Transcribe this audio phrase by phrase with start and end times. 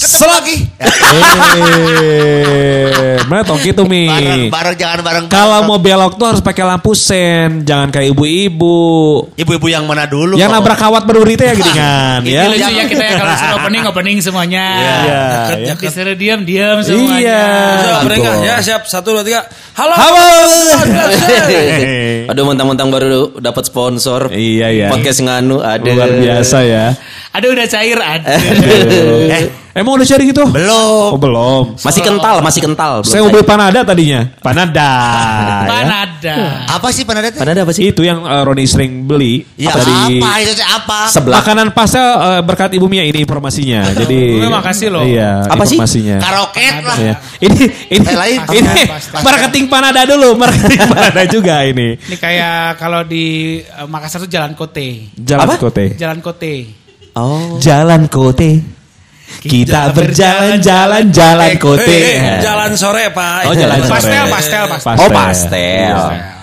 [0.00, 0.56] Selagi.
[2.00, 4.08] Eh, mana tong gitu mi.
[4.08, 5.24] Bareng, bareng jangan bareng.
[5.28, 8.80] Kalau mau belok tuh harus pakai lampu sen, jangan kayak ibu-ibu.
[9.36, 10.40] ibu-ibu yang mana dulu?
[10.40, 10.56] Yang kok?
[10.56, 12.48] nabrak kawat berduri teh ya gini kan, Ini ya.
[12.48, 14.64] lucu ya kita ya kalau suruh opening opening semuanya.
[14.80, 15.20] Iya,
[15.68, 15.74] ya.
[15.76, 17.20] Disuruh diam diam semuanya.
[17.20, 17.44] Iya.
[17.44, 18.06] Siap, gitu.
[18.08, 19.44] mereka ya siap satu dua tiga.
[19.76, 19.94] Halo.
[20.00, 20.24] Halo.
[22.32, 24.32] Aduh mentang-mentang baru dapat sponsor.
[24.32, 24.88] Iya, iya.
[24.88, 25.84] Podcast nganu ada.
[25.84, 26.96] Luar biasa ya.
[27.30, 28.34] Ada udah cair ada.
[29.30, 30.42] Eh, emang udah cari gitu?
[30.46, 31.10] Belum.
[31.10, 31.62] Oh, belum.
[31.76, 32.92] Masih kental, masih kental.
[33.02, 34.26] Saya mau beli panada tadinya.
[34.38, 34.90] Panada.
[35.60, 35.66] ya.
[35.66, 36.36] Panada.
[36.68, 37.38] Apa sih panada itu?
[37.38, 37.82] Ada apa sih?
[37.86, 40.98] Itu yang eh, Roni sering beli Ya dari apa itu apa?
[41.08, 41.40] Sebelah.
[41.40, 43.90] makanan pastel eh, berkat Ibu Mia ini informasinya.
[43.90, 45.02] Jadi Terima kasih loh.
[45.02, 45.76] Iya, Apa sih?
[45.76, 46.16] informasinya.
[46.18, 46.96] Karoket lah.
[46.96, 47.14] Iya.
[47.40, 47.60] Ini
[47.90, 48.38] ini Eh, lain.
[48.52, 49.22] ini Pastel.
[49.22, 51.94] marketing panada dulu, marketing panada juga ini.
[51.96, 53.26] Ini kayak kalau di
[53.60, 55.14] eh, Makassar tuh Jalan Kote.
[55.14, 55.54] Jalan Apa?
[55.56, 55.94] Kote.
[55.94, 56.54] Jalan Kote.
[57.12, 57.58] Oh.
[57.58, 58.79] Jalan Kote.
[59.38, 61.86] Kita berjalan-jalan jalan Kote.
[61.86, 63.46] Eh, jalan sore pak.
[63.46, 63.94] Oh, jalan sore.
[63.94, 64.96] Pastel, pastel, pastel.
[64.98, 65.96] Oh pastel.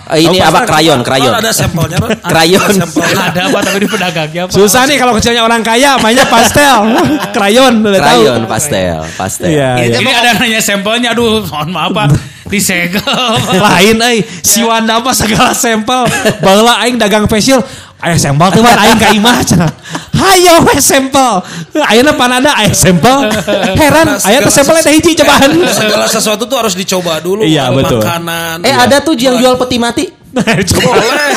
[0.08, 1.28] Eh, ini Oh, apa krayon, krayon.
[1.36, 2.00] Ada sampelnya.
[2.16, 2.80] Krayon.
[2.80, 4.52] Ada apa tapi di pedagangnya apa?
[4.56, 6.96] Susah nih kalau kecilnya orang kaya mainnya pastel.
[7.36, 8.20] Krayon udah tahu.
[8.24, 9.52] Krayon, pastel, pastel.
[9.52, 9.98] Iya, Ini iya.
[10.00, 12.08] Ini ada nanya sampelnya, aduh mohon maaf pak,
[12.48, 13.04] disegel.
[13.52, 16.08] Lain euy, si Wanda mah segala sampel.
[16.40, 17.60] Baheula aing dagang facial,
[17.98, 19.70] aya sampel tuh Wan, aing ka imah cenah.
[20.18, 21.42] Hayo we sampel.
[21.86, 23.30] Ayeuna panada aya sampel.
[23.78, 25.50] Heran, aya teh sampelnya teh hiji cobaan.
[25.70, 27.46] Segala sesuatu tuh harus dicoba dulu.
[27.46, 28.02] Iya, betul.
[28.02, 28.66] Makanan.
[28.66, 30.04] Eh ada tuh yang jual peti mati.
[30.28, 30.92] Coba.
[30.92, 31.30] Boleh.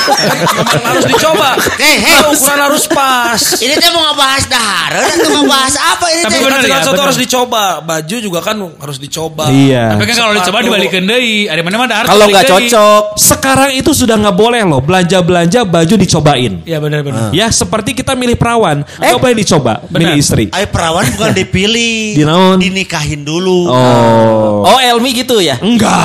[0.51, 1.49] Memang harus dicoba.
[1.79, 2.15] Eh, hey.
[2.21, 3.41] Nah, ukuran harus pas.
[3.57, 7.03] Ini teh mau ngebahas dahar, atau ngebahas apa ini Tapi Segala ya, bener.
[7.07, 7.63] harus dicoba.
[7.81, 9.45] Baju juga kan harus dicoba.
[9.49, 9.95] Iya.
[9.95, 11.47] Tapi kan kalau dicoba dibalikin deui.
[11.47, 13.03] Ada mana mana Kalau nggak cocok.
[13.15, 16.53] Sekarang itu sudah nggak boleh loh belanja-belanja baju dicobain.
[16.67, 17.29] Iya benar benar.
[17.31, 20.51] Ya seperti kita milih perawan, nggak boleh dicoba, milih istri.
[20.51, 22.57] Ay perawan bukan dipilih, Di naon?
[22.59, 23.71] dinikahin dulu.
[23.71, 24.67] Oh.
[24.67, 25.57] Oh Elmi gitu ya.
[25.61, 25.89] Enggak.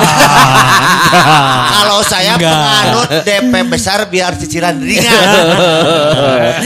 [1.77, 2.76] Kalau saya Enggak.
[2.77, 5.15] Penganut DP besar biar cicilan ringan.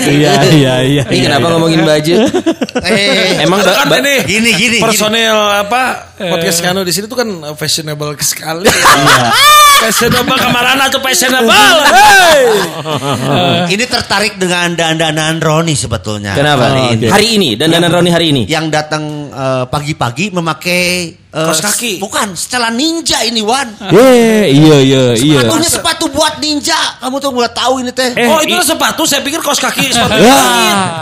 [0.02, 1.04] Iya, iya, iya.
[1.08, 2.14] Ini kenapa ngomongin baju?
[2.84, 4.78] eh, Emang kan ba- ini gini gini.
[4.80, 8.68] personel apa podcast Kano di sini tuh kan fashionable sekali.
[9.84, 11.76] fashionable ke mana tuh fashionable.
[11.92, 12.44] Hey.
[13.68, 13.82] gini.
[13.82, 16.36] Ini tertarik dengan dandanan Roni sebetulnya.
[16.38, 16.72] Kenapa?
[16.72, 17.06] Kali ini.
[17.10, 18.44] Hari ini dan danan Roni hari ini.
[18.48, 21.94] Yang datang eh, pagi-pagi memakai eh, Kaos kaki.
[21.98, 23.72] Bukan, setelan ninja ini Wan.
[23.88, 25.40] Eh, iya, iya, iya.
[25.42, 26.76] Sepatunya sepatu buat ninja.
[27.00, 28.12] Kamu tuh udah tahu ini teh.
[28.14, 30.20] Eh, oh itu i- sepatu, saya pikir kaos kaki sepatu.
[30.20, 30.44] Ya,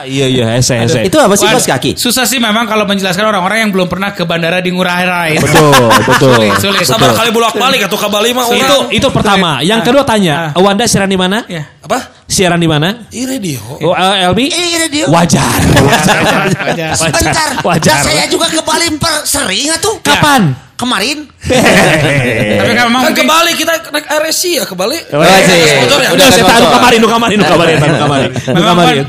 [0.05, 1.01] iya, iya, ese, ese.
[1.03, 1.97] Itu apa sih kaos kaki?
[1.97, 5.41] Susah sih memang kalau menjelaskan orang-orang yang belum pernah ke bandara di Ngurah Rai.
[5.41, 5.73] Betul,
[6.09, 6.37] betul.
[6.37, 6.85] Sulit, sulit.
[6.85, 9.65] Sabar kali bolak balik atau ke Bali mah Itu itu pertama.
[9.65, 11.41] Yang kedua tanya, Wanda siaran di mana?
[11.49, 11.65] Ya.
[11.81, 12.18] apa?
[12.29, 12.93] Siaran di mana?
[13.09, 13.57] Ini radio.
[13.81, 14.45] Oh, eh, Elmi?
[14.53, 15.05] Ini radio.
[15.09, 15.49] Wajar.
[15.81, 16.21] Wajar.
[16.61, 16.93] Wajar.
[16.93, 17.49] Sebentar.
[17.65, 17.89] Wajar.
[17.89, 19.97] Dan saya juga ke Bali per- sering atuh.
[20.05, 20.53] Kapan?
[20.77, 21.25] Kemarin.
[22.61, 25.01] Tapi kan memang Kan ke Bali kita naik RSI ya ke Bali.
[25.09, 25.73] Oh, iya, iya.
[25.81, 26.09] Sponsor ya?
[26.13, 26.71] Udah, saya tahu sponsor.
[26.77, 28.29] kemarin, nu kamarin, nu Memang kamarin.
[29.03, 29.07] kan,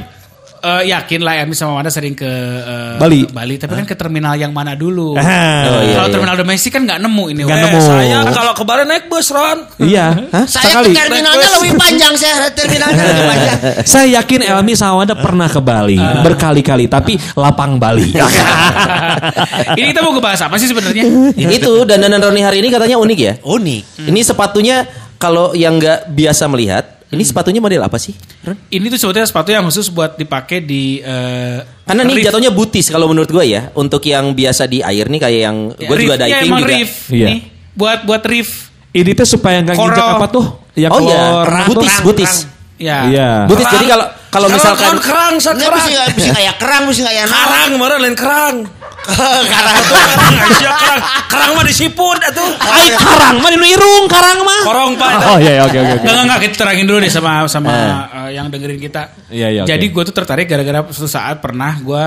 [0.61, 3.27] eh, yakin lah Emi sama Wanda sering ke eh, Bali.
[3.29, 5.17] Bali, tapi kan ke terminal yang mana dulu?
[5.17, 5.29] Ah.
[5.71, 6.15] Oh, iya, Kalau iya.
[6.19, 7.41] terminal domestik kan nggak nemu ini.
[7.47, 7.65] Nggak Wak.
[7.71, 7.81] nemu.
[7.81, 9.59] Saya kalau ke Bali naik bus Ron.
[9.91, 10.07] Iya.
[10.45, 13.59] Saya ke terminalnya lebih panjang saya terminalnya lebih panjang.
[13.87, 18.13] Saya yakin Elmi sama Wanda pernah ke Bali berkali-kali, tapi lapang Bali.
[19.79, 21.05] ini kita mau ngebahas apa sih sebenarnya?
[21.37, 23.33] Itu dan danan Roni hari ini katanya unik ya.
[23.41, 23.83] Unik.
[24.11, 24.85] Ini sepatunya
[25.21, 28.15] kalau yang nggak biasa melihat, ini sepatunya model apa sih?
[28.41, 28.55] Ron?
[28.69, 32.31] ini tuh sebetulnya sepatu yang khusus buat dipakai di eh, Karena ini reef.
[32.31, 33.75] jatuhnya butis kalau menurut gue ya.
[33.75, 36.71] Untuk yang biasa di air nih kayak yang Ya, gue juga diving emang juga.
[36.71, 36.93] reef.
[37.11, 37.27] Iya.
[37.27, 37.41] Nih,
[37.73, 38.71] buat buat reef.
[38.91, 40.47] Ini tuh supaya nggak nginjak apa tuh?
[40.75, 41.23] Yang Oh iya,
[41.67, 42.33] butis, butis.
[42.79, 42.99] Ya.
[43.07, 43.31] Iya.
[43.47, 43.67] Butis.
[43.67, 45.87] Jadi kalau kalau Kerang, misalkan kan kerang, sa Ini kerang.
[45.91, 48.57] bisa bisa kayak kerang, bisa kayak Karang kemarin lain kerang.
[49.03, 51.01] Karang Itu kerang, Aisyah kerang.
[51.27, 52.51] Kerang mah disiput atuh.
[52.63, 54.61] Ay, karang mah dinu irung, karang mah.
[54.63, 55.13] Korong pak.
[55.27, 56.07] Oh iya, iya, oke, oke, oke.
[56.07, 57.71] Enggak, enggak, kita terangin dulu deh sama sama
[58.07, 59.03] eh, yang dengerin kita.
[59.35, 62.05] Iya, iya, Jadi gue tuh tertarik gara-gara suatu saat pernah gue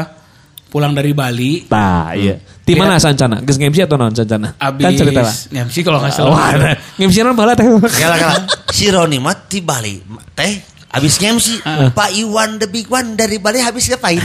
[0.72, 1.68] pulang dari Bali.
[1.68, 2.40] Nah, iya.
[2.64, 3.44] Di mana Sancana?
[3.44, 4.56] Geus ngemsi atau non Sancana?
[4.56, 5.36] Abis Kan cerita lah.
[5.68, 6.56] MC kalau nggak salah.
[6.96, 7.68] ngemsi non bahala teh.
[7.68, 8.36] Gala gala.
[8.72, 10.00] Si Roni mah di Bali
[10.34, 11.58] teh habis ngemsi
[11.90, 14.22] Pak Iwan the big one dari Bali habis ngapain?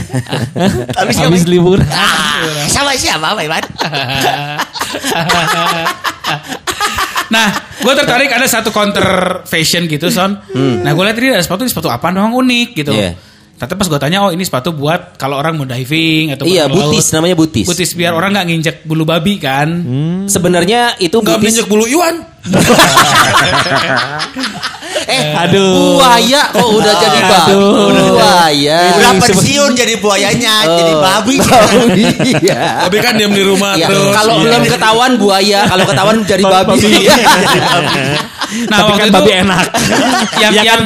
[0.99, 1.81] habis Habis libur.
[1.89, 3.63] Ah, sama siapa Pak Iwan?
[7.29, 7.45] Nah,
[7.77, 9.05] gue tertarik ada satu counter
[9.45, 10.33] fashion gitu, Son.
[10.81, 12.89] Nah, gue lihat ini ada sepatu, ini sepatu apa doang unik gitu.
[12.89, 13.13] Iya.
[13.53, 17.05] Tapi pas gue tanya, oh ini sepatu buat kalau orang mau diving atau Iya, butis
[17.05, 17.21] laut.
[17.21, 17.69] namanya butis.
[17.69, 19.69] Butis biar orang nggak nginjek bulu babi kan.
[20.25, 21.37] Sebenarnya itu butis.
[21.37, 22.17] minyak bulu Iwan.
[25.07, 25.95] Eh, Aduh.
[25.95, 27.51] Buaya kok udah jadi babi.
[27.53, 28.11] Aduh.
[28.11, 28.79] Buaya.
[28.99, 31.35] udah pensiun jadi buayanya, jadi babi.
[32.25, 32.89] Iya.
[32.89, 34.11] Tapi kan diam di rumah Iya, terus.
[34.11, 34.43] Kalau Iya.
[34.43, 36.77] belum ketahuan buaya, kalau ketahuan jadi babi.
[38.59, 39.65] Nah, Tapi waktu kan itu babi enak.
[40.43, 40.81] yang Iya yang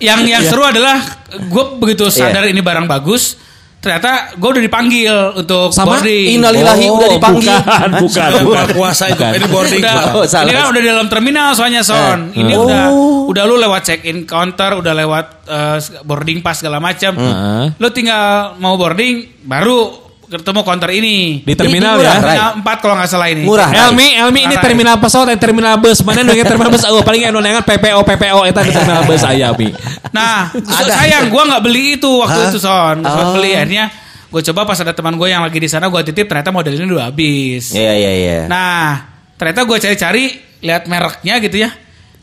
[0.00, 0.96] yang yang seru adalah
[1.30, 2.56] gue begitu sadar Iya.
[2.56, 3.36] ini barang bagus,
[3.78, 5.94] ternyata gue udah dipanggil untuk Sama?
[5.94, 6.36] boarding.
[6.36, 7.54] Innalillahi Oh, udah dipanggil.
[7.54, 8.30] Bukan, bukan.
[8.42, 9.22] Buka puasa itu.
[9.22, 9.80] Ini boarding.
[9.80, 10.44] Udah, Oh, salah.
[10.44, 12.32] ini kan udah di dalam terminal soalnya son.
[12.32, 12.64] Ini Oh.
[12.64, 12.82] udah
[13.26, 17.14] udah lu lewat check in counter, udah lewat eh, boarding pass segala macam.
[17.14, 17.64] Heeh.
[17.76, 21.42] Lu tinggal mau boarding baru ketemu counter ini.
[21.46, 22.18] Di terminal ya.
[22.18, 23.42] murah, Terminal 4 kalau nggak salah ini.
[23.46, 23.70] Murah.
[23.70, 26.02] Elmi, Elmi ini terminal pesawat dan terminal bus.
[26.02, 26.82] Mana nu terminal bus?
[26.90, 29.70] Oh, paling anu nengan PPO PPO eta di terminal bus aya Mi.
[30.10, 33.02] Nah, sayang gua nggak beli itu waktu itu son.
[33.02, 33.86] Nggak sempat beli akhirnya
[34.26, 36.92] gue coba pas ada teman gue yang lagi di sana gue titip ternyata model ini
[36.92, 37.72] udah habis.
[37.72, 37.88] Ya.
[37.88, 38.38] Iya iya iya.
[38.50, 39.06] Nah,
[39.38, 40.24] ternyata gue cari-cari
[40.60, 41.70] lihat mereknya gitu ya.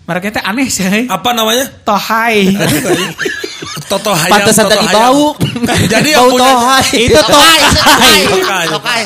[0.03, 1.07] Mereknya teh aneh sih.
[1.07, 1.63] Apa namanya?
[1.87, 2.51] Tohai.
[3.91, 4.31] Toto Hayam.
[4.31, 5.35] Pantesan tadi bau.
[5.87, 6.99] Jadi yang bau punya tohai.
[7.07, 7.57] Itu tokai,
[8.25, 9.01] itu tokai.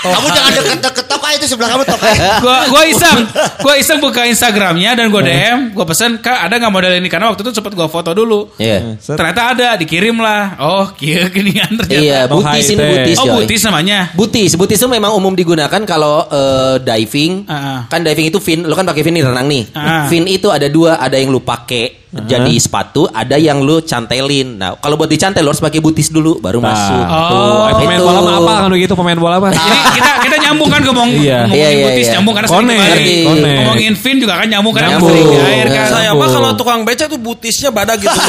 [0.00, 0.08] Tokai.
[0.10, 0.14] Tokai.
[0.16, 2.12] Kamu jangan deket-deket tokai itu sebelah kamu tokai.
[2.40, 3.18] gue gue iseng
[3.64, 7.28] gue iseng buka Instagramnya dan gue DM gue pesen kak ada nggak model ini karena
[7.28, 8.96] waktu itu sempat gue foto dulu Iya.
[8.98, 13.16] ternyata ada dikirim lah oh kia ginian ternyata Iya, butis ini butis.
[13.16, 17.44] oh butis namanya Butis, butis itu memang umum digunakan kalau eh, diving.
[17.46, 17.84] Ah.
[17.86, 19.64] Kan diving itu fin, lu kan pakai fin nih renang nih.
[19.72, 20.06] Ah.
[20.06, 24.58] Fin itu ada dua, ada yang lu pakai jadi sepatu, ada yang lu cantelin.
[24.58, 27.04] Nah, kalau buat dicantel lu harus pakai butis dulu baru masuk.
[27.06, 28.04] Oh, Eh, pemain itu.
[28.04, 31.38] bola apa kan gitu pemain bola jadi kita kita nyambung kan ngomong Iya.
[31.42, 32.12] ngomongin Iya, iya, butis iya.
[32.14, 33.16] nyambung karena sering Konek, di Bali.
[33.24, 33.56] konek.
[33.56, 35.10] ngomongin fin juga kan nyambung karena Nyambung.
[35.10, 38.10] sering di air kan Saya mah kalau tukang beca tuh butisnya badak gitu.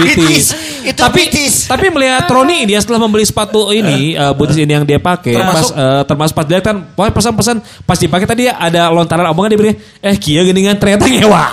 [0.00, 0.44] Bitis.
[0.82, 1.54] Itu tapi bitis.
[1.66, 5.72] tapi melihat Roni dia setelah membeli sepatu ini uh, butis ini yang dia pakai Termasuk-
[5.72, 9.58] pas uh, termasuk pas dia kan pokoknya pesan-pesan pas dipakai tadi ada lontaran omongan dia
[9.58, 11.42] bilang eh kia geningan ternyata ngewa.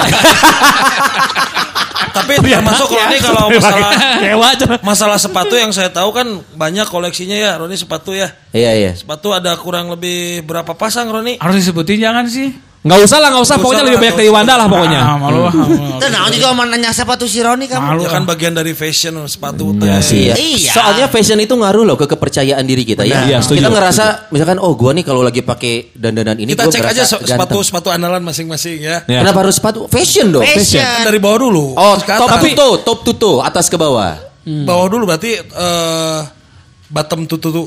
[2.13, 3.91] Tapi termasuk Roni kalau masalah
[4.21, 4.79] ngewa cenah.
[4.81, 8.33] masalah sepatu yang saya tahu kan banyak koleksinya ya Roni sepatu ya.
[8.53, 8.91] Iya, iya.
[8.97, 11.37] Sepatu ada kurang lebih berapa pasang Roni?
[11.37, 12.53] harus disebutin jangan sih
[12.85, 13.55] Nggak usah lah, nggak usah.
[13.57, 14.29] Nggak Pokoknya usah lebih lah, banyak dari.
[14.29, 15.01] Wanda lah pokoknya.
[15.01, 15.75] ah, malu ah, malu.
[15.97, 17.83] Itu nah juga mau nanya siapa tuh si Roni kamu?
[17.83, 18.01] Malu.
[18.05, 20.29] Ya kan bagian dari fashion sepatu Iya sih.
[20.29, 20.35] Iya.
[20.37, 20.71] Iya.
[20.77, 23.25] Soalnya fashion itu ngaruh loh ke kepercayaan diri kita ya.
[23.25, 23.65] Iya, setuju.
[23.65, 27.01] kita ngerasa misalkan oh gua nih kalau lagi pakai dandanan ini Kita gua cek ngerasa
[27.01, 29.01] aja sepatu sepatu andalan masing-masing ya.
[29.09, 29.25] Ya.
[29.25, 29.89] Kenapa harus sepatu?
[29.89, 30.45] Fashion dong.
[30.45, 30.83] Fashion.
[30.83, 31.73] Kan dari bawah dulu.
[31.73, 34.15] Oh, top to top to toe, atas ke bawah.
[34.47, 36.36] Bawah dulu berarti eh
[36.87, 37.63] to to.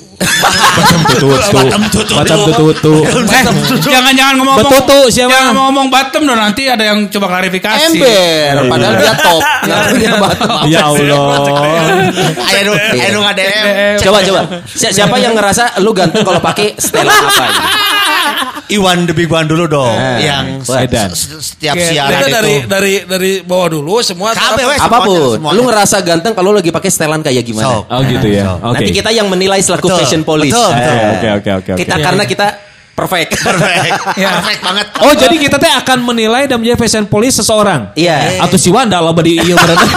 [1.60, 2.14] Macam tutu.
[2.16, 2.92] Macam tutu.
[3.04, 3.44] Eh,
[3.84, 5.28] jangan-jangan ngomong Betutu, siapa?
[5.28, 8.00] Jangan ngomong bottom dong nanti ada yang coba klarifikasi.
[8.00, 9.42] Ember, padahal dia top.
[10.00, 10.48] dia bottom.
[10.72, 11.36] Ya Allah.
[12.48, 14.00] Ayo nu ngadem.
[14.00, 14.40] Coba coba.
[14.64, 17.46] Si- siapa yang ngerasa lu ganteng kalau pakai setelan apa?
[18.70, 19.92] Iwan the big one dulu dong.
[19.92, 20.86] Eh, yang se-
[21.42, 22.30] setiap Oke, siaran itu.
[22.30, 24.30] dari dari dari bawah dulu semua.
[24.30, 24.78] Kabeh, wes.
[24.78, 25.36] Apa pun.
[25.36, 25.54] Semuanya.
[25.54, 27.66] Lu ngerasa ganteng kalau lagi pakai setelan kayak gimana?
[27.66, 27.82] Sok.
[27.86, 28.56] Oh gitu ya.
[28.56, 28.74] Oke.
[28.78, 30.50] Nanti kita yang menilai selaku Betul, fashion police.
[30.50, 30.94] betul, betul.
[30.94, 31.80] Eh, Oke oke oke oke.
[31.80, 32.46] Kita karena kita
[33.00, 33.30] perfect.
[33.48, 33.92] Perfect.
[34.20, 34.30] Ya.
[34.38, 34.86] Perfect banget.
[35.00, 37.96] Oh jadi kita teh akan menilai dan menjadi fashion police seseorang.
[37.96, 38.44] Iya.
[38.44, 39.88] Atau si Wanda loba di iya berarti.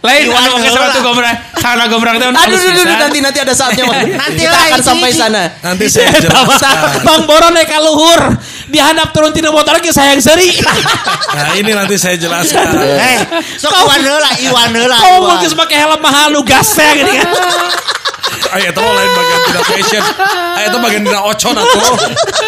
[0.00, 0.88] Lain Iwan anu heula.
[0.88, 1.36] sepatu gombrang.
[1.60, 3.84] Sana gombrang teh Aduh, aduh, aduh, nanti nanti ada saatnya.
[3.84, 5.42] Nanti kita lah, akan sampai sana.
[5.60, 7.04] Nanti saya jelaskan.
[7.04, 8.20] Bang Boron naik luhur.
[8.72, 10.56] Dihandap turun tina motor lagi sayang seri.
[11.30, 12.74] Nah ini nanti saya jelaskan.
[12.74, 13.18] Eh,
[13.54, 14.98] sok Iwan heula, Iwan heula.
[14.98, 15.38] Iwan.
[15.38, 17.28] mungkin pakai helm mahal nu gasnya gini kan.
[18.50, 20.02] Ayo itu lain bagian tina fashion.
[20.56, 21.92] Ayo itu bagian tina ocon atuh.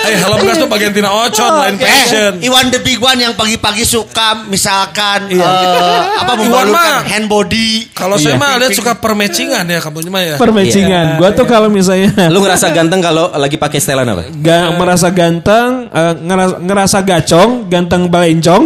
[0.02, 2.30] Ayo helm gas tuh bagian tina ocon lain fashion.
[2.36, 5.46] Eh, Iwan the big one yang pagi-pagi suka misalkan Iya.
[5.46, 7.92] eh, apa membalukan hand body.
[7.92, 10.34] Kalau saya mah lihat suka permatchingan ya kamu mah ya.
[10.36, 11.06] Permatchingan.
[11.16, 14.26] Gua tuh kalau misalnya Lu ngerasa ganteng kalau lagi pakai setelan apa?
[14.34, 18.62] Gak merasa ganteng, eh, ngerasa, ngerasa gacong, ganteng balencong,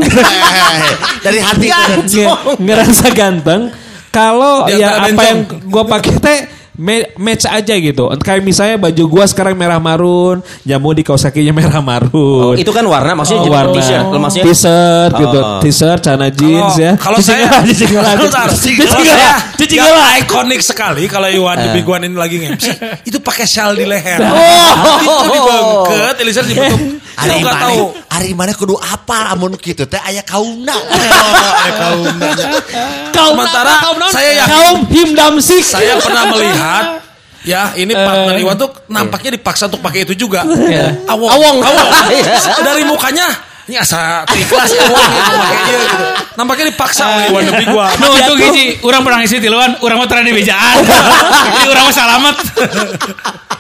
[1.24, 1.68] Dari hati.
[2.06, 3.68] Nge- ngerasa ganteng.
[4.08, 6.38] Kalau ya apa yang gua pakai teh
[6.76, 8.04] ma- match aja gitu.
[8.20, 12.52] Kayak misalnya baju gua sekarang merah marun, jamu di kaos kakinya merah marun.
[12.52, 13.74] Oh, itu kan warna maksudnya Oh, warna.
[13.74, 15.60] t-shirt maksudnya T-shirt gitu, Oh.
[15.60, 16.92] t-shirt, celana jeans ya.
[16.96, 18.14] Kalau saya, cicing lah,
[18.96, 22.66] yang ikonik sekali kalau Iwan the Big One ini lagi nge-MC
[23.04, 24.20] itu pakai shawl di leher.
[24.20, 24.98] Oh.
[25.06, 26.80] Itu dibengket, Eliezer dibentuk.
[27.16, 27.64] Nggak mana?
[27.64, 27.82] tahu.
[28.16, 30.72] Ari mana kudu apal amun kitu teh aya kaumna.
[33.12, 34.12] Kaum Sementara kaum naon?
[34.12, 35.60] saya yakin- kaum him damsik.
[35.60, 36.84] Saya pernah melihat
[37.46, 40.42] Ya ini partner Iwan tuh nampaknya dipaksa untuk pakai itu juga.
[41.06, 41.30] Awong.
[41.30, 41.56] Awong.
[42.66, 43.22] Dari mukanya
[43.66, 45.96] ini asa ikhlas ya gitu makanya gitu.
[46.36, 47.86] Nampaknya dipaksa oleh Iwan lebih gua.
[47.96, 50.84] No, itu gini, orang pernah ngisi tiluan, orang mau terang di bejaan.
[51.56, 52.36] Jadi orang mau selamat.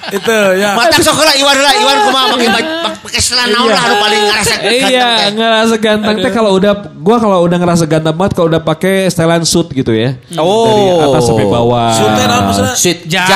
[0.06, 0.78] Itu ya.
[0.78, 2.70] Matak sok heula Iwan heula Iwan kumaha make baj-
[3.02, 7.58] pakai celana naon lah paling ngarasa Iya, ngerasa ganteng teh kalau udah gua kalau udah
[7.58, 10.14] ngerasa ganteng banget kalau udah pakai setelan suit gitu ya.
[10.38, 10.70] Oh.
[10.70, 11.90] Dari atas sampai bawah.
[11.90, 12.74] Maksudnya?
[12.78, 13.26] Sweet Jas.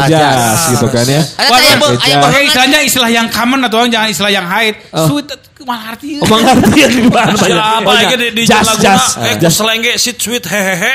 [0.00, 0.08] jas.
[0.08, 1.20] Jas gitu kan ya.
[1.20, 2.24] Ada Wah, tanya bu, pakai aya jas.
[2.24, 4.74] Pakai istilahnya istilah yang common atau jangan istilah yang haid.
[4.96, 5.20] Oh.
[5.66, 6.18] Artinya?
[6.20, 7.32] Oh, mengerti ya gimana?
[7.34, 9.52] Siapa Oh, aja di, di jas jalan jas Eh, jas.
[9.54, 10.92] selenge sit sweet hehehe.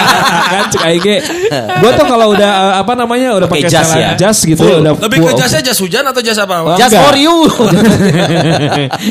[0.52, 1.16] kan cek aing ge.
[1.78, 4.14] Gua tuh kalau udah eh, apa namanya udah Pakai jas ya?
[4.14, 5.38] jas gitu ya udah Lebih ke full.
[5.38, 6.54] jasnya jas hujan atau jas apa?
[6.60, 6.90] Oh, enggak.
[6.92, 7.36] for you.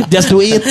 [0.08, 0.64] Just do it.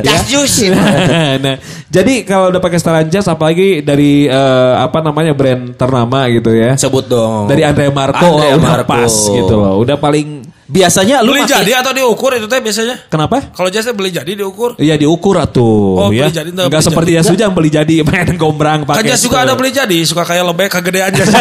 [0.00, 0.54] jas jus.
[1.44, 1.56] nah,
[1.86, 4.38] jadi kalau udah pakai setelan jas apalagi dari eh,
[4.76, 6.76] apa namanya brand ternama gitu ya.
[6.76, 7.46] Sebut dong.
[7.46, 8.86] Dari Andre Marco Andre udah Marco.
[8.86, 9.74] pas gitu loh.
[9.78, 12.96] Udah paling Biasanya lu Beli pakai- jadi atau diukur itu teh biasanya?
[13.06, 13.50] kenapa?
[13.50, 14.78] Kalau jasnya beli jadi diukur.
[14.78, 16.24] Iya diukur atuh Oh, ya.
[16.24, 17.18] beli jadi, enggak seperti jadi.
[17.18, 19.10] jas hujan beli jadi main gombrang Kan pakai.
[19.10, 21.26] jas juga ada beli jadi, suka kayak lebih kegedean jas.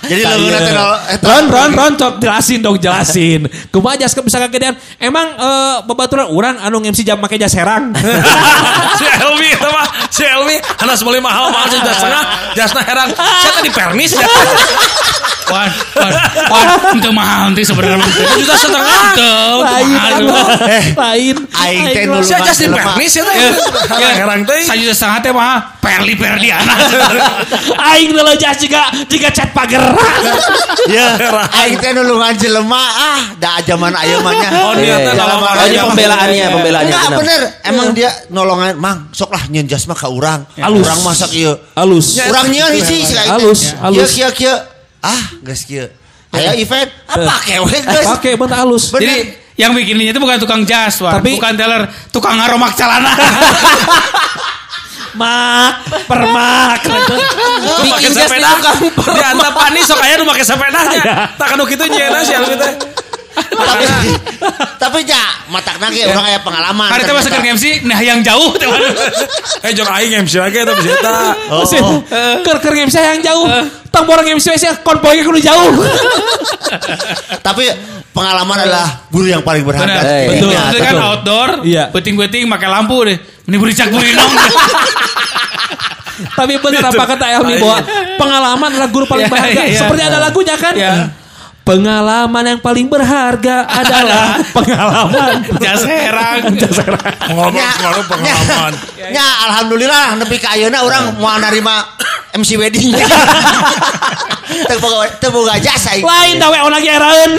[0.00, 1.24] Jadi leungeuna teh nol- eta.
[1.26, 3.44] Ron, Ron, Ron, cok jelasin dong, jelasin.
[3.74, 4.72] Kumaha jas ke bisa kegedean?
[4.96, 7.92] Emang eh, babaturan orang anu MC jam make jas herang.
[8.94, 12.22] si Elmi itu mah, si Elmi anak beli mahal mahal jas setengah,
[12.54, 13.08] jasnya herang.
[13.12, 14.24] Saya tadi permis ya.
[15.48, 16.12] Wan, wan,
[16.52, 18.04] wan, itu mahal nanti sebenarnya.
[18.04, 19.00] Itu juta setengah.
[19.16, 20.20] Itu, itu Lain, mahal.
[20.92, 21.36] lain.
[21.56, 22.84] Aing teh Aing nu Saya lemah.
[22.92, 23.36] permis ya teh.
[23.96, 24.60] Ya, Herang teh.
[24.60, 26.78] Saya juga setengah teh mah perli perli anak.
[27.92, 29.82] Aing dulu jas juga jika cat pagar.
[30.88, 31.20] Ya,
[31.52, 34.48] aing teh nu lungan jelema ah da zaman ayeuna mah nya.
[34.56, 34.96] Oh Iya.
[35.12, 35.68] Oh, orang.
[35.68, 36.92] ini pembelaannya, pembelaannya.
[36.96, 37.20] Enggak benar.
[37.20, 40.48] bener, emang dia nolongan mang sok lah nyeun jas mah ka urang.
[40.56, 40.80] Halus.
[40.80, 41.52] Urang masak ieu.
[41.76, 42.16] Halus.
[42.24, 43.32] Urang nyieun hiji sila itu.
[43.36, 44.12] Halus, halus.
[44.98, 45.86] Ah, geus kieu.
[46.28, 48.04] Aya event apa kewe geus.
[48.04, 48.92] Pakai bentar halus.
[48.92, 51.18] Jadi yang bikinnya itu bukan tukang jas, Wan.
[51.18, 53.10] Tapi- bukan teller, tukang ngaromak celana.
[55.18, 56.78] mak, permak.
[56.84, 58.70] Pakai Bikin jas di sepeda.
[58.94, 61.32] tukang Di antap panis sok aya nu make sepedanya.
[61.34, 62.72] Tak kanu kitu nyeuna si Elmi teh.
[63.48, 64.08] Tapi
[64.78, 66.88] tapi ja matakna ge urang aya pengalaman.
[66.88, 68.64] Hari teh masuk ke MC, nah yang jauh teh.
[68.64, 68.80] Wan.
[69.66, 71.16] Eh jong aing MC lagi eta bisa eta.
[71.50, 71.66] Oh,
[72.40, 73.46] ker ker MC yang jauh.
[73.88, 75.72] Tang borong MC sih konvoynya kudu jauh.
[77.46, 77.64] Tapi
[78.12, 79.88] pengalaman adalah guru yang paling berharga.
[79.88, 80.04] Benar.
[80.04, 80.50] Eh, Betul.
[80.50, 81.08] Iya, Itu kan betul.
[81.08, 81.84] outdoor, Iya.
[81.90, 83.16] beting-beting pakai lampu deh.
[83.18, 84.32] Ini bericak burinong.
[86.18, 87.78] Tapi bener apa kata Elmi bahwa
[88.18, 89.62] pengalaman adalah guru paling Iya, berharga.
[89.64, 89.78] iya.
[89.78, 90.74] Seperti ada lagunya kan?
[91.68, 95.44] Pengalaman yang paling berharga adalah pengalaman.
[95.60, 96.48] Jas herang.
[97.28, 98.72] Ngomong Nya, ngomong pengalaman.
[98.96, 101.84] nya, nya, alhamdulillah nepi ka ayeuna urang moal narima
[102.32, 102.96] MC wedding.
[104.48, 106.08] Teu boga teu boga jasa aing.
[106.08, 107.36] Lain ona ge eraeun.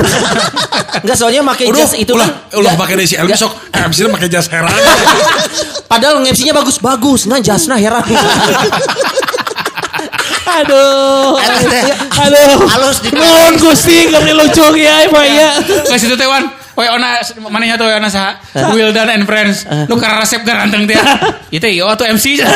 [1.01, 2.61] Enggak soalnya pakai jas itu ulah, kan.
[2.61, 3.49] ulah pakai dari si Elmi sok.
[3.73, 4.69] MC nya pakai jas herang.
[5.89, 7.25] Padahal MC-nya bagus-bagus.
[7.25, 8.05] Nah jasnya heran.
[10.61, 11.33] Aduh.
[12.19, 12.67] Aduh.
[12.67, 15.49] halus di Nuhun Gusti geus lucu ya, Pak ya.
[15.87, 16.45] Ke situ teh Wan.
[16.79, 17.19] Woi ona
[17.51, 18.39] manehnya tuh ona saha?
[18.71, 19.67] Wildan and Friends.
[19.91, 20.95] Nu karena resep garanteng teh.
[21.59, 22.39] Itu iya tuh MC.
[22.39, 22.55] Dulu-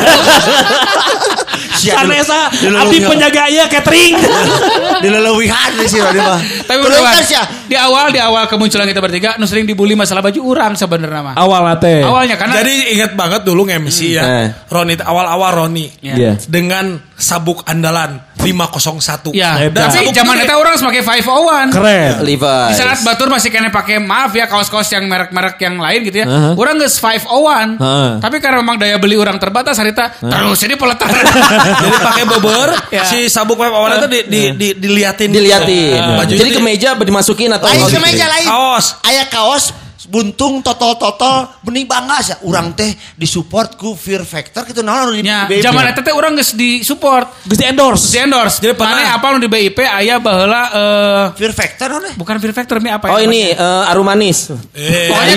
[1.83, 2.47] Sanesa
[2.79, 4.15] abdi penjaga ieu catering.
[5.03, 6.39] dilelewihan di sini mah.
[6.71, 7.43] Tapi bener sia.
[7.67, 11.35] Di awal di awal kemunculan kita bertiga nu sering dibully masalah baju urang sebenarnya mah.
[11.35, 11.99] Awal teh.
[11.99, 14.23] Awalnya karena Jadi ingat banget dulu nge-MC ya.
[14.23, 14.47] Eh.
[14.71, 15.91] Roni awal-awal Roni.
[15.99, 16.39] Iya.
[16.47, 19.31] Dengan sabuk andalan 501.
[19.31, 19.89] Ya, Hebat.
[19.89, 21.75] tapi zaman itu itu orang semakin 501.
[21.75, 22.09] Keren.
[22.23, 22.69] Levi's.
[22.69, 26.25] Di saat Batur masih kena pakai maaf ya kaos-kaos yang merek-merek yang lain gitu ya.
[26.25, 26.51] Heeh.
[26.53, 27.77] Orang nggak 501.
[27.79, 28.09] Heeh.
[28.19, 31.09] Tapi karena memang daya beli orang terbatas harita terus ini peletar.
[31.83, 33.03] Jadi pakai beber, Ya.
[33.09, 35.29] si sabuk web awalnya itu di, di, di, diliatin.
[35.33, 35.97] Diliatin.
[36.17, 38.47] Baju Jadi ke meja dimasukin atau Lain kaos ke meja lain.
[38.47, 38.85] Kaos.
[39.01, 45.13] Aya kaos buntung totol-totol bening bangga ya urang teh disupport ku Fear Factor gitu naon
[45.13, 45.61] di Ya, BIP.
[45.61, 48.11] zaman itu teh orang geus di support, Geus di endorse.
[48.11, 48.59] di endorse.
[48.59, 52.13] Jadi pernah- Mana apa di BIP aya baheula eh Fear Factor naon eh?
[52.13, 53.11] bukan Fear Factor ini apa ya?
[53.11, 54.51] Oh ini eh, arum manis.
[54.73, 55.35] Eh, Pokoknya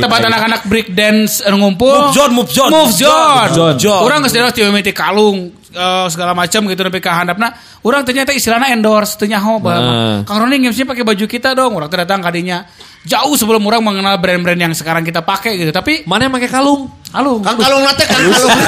[0.00, 2.08] tempat, anak-anak break dance ngumpul.
[2.08, 2.70] Move zone, move zone.
[2.70, 3.48] Move zone.
[3.52, 4.00] Move zone.
[4.00, 8.34] Orang geus di ti mimiti kalung eh, segala macam gitu tapi ka handapna Orang ternyata
[8.34, 10.18] istilahnya endorse teu nyaho bahwa Nah.
[10.26, 11.78] Kang Roni ngemsi pakai baju kita dong.
[11.78, 12.66] Orang teh datang kadinya
[13.04, 15.70] jauh sebelum orang mengenal brand-brand yang sekarang kita pakai gitu.
[15.70, 16.90] Tapi Mana yang pakai kalung?
[17.08, 17.40] halo.
[17.40, 18.52] Kang kalung nate kang kalung.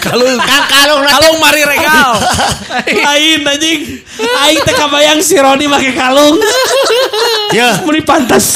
[0.00, 1.12] Kalung Kang kalung nate.
[1.12, 2.10] kalung mari regal.
[3.06, 3.80] Lain anjing.
[4.18, 6.36] Aing teh kabayang si Roni pakai kalung.
[7.50, 8.54] Ya, Muni pantas.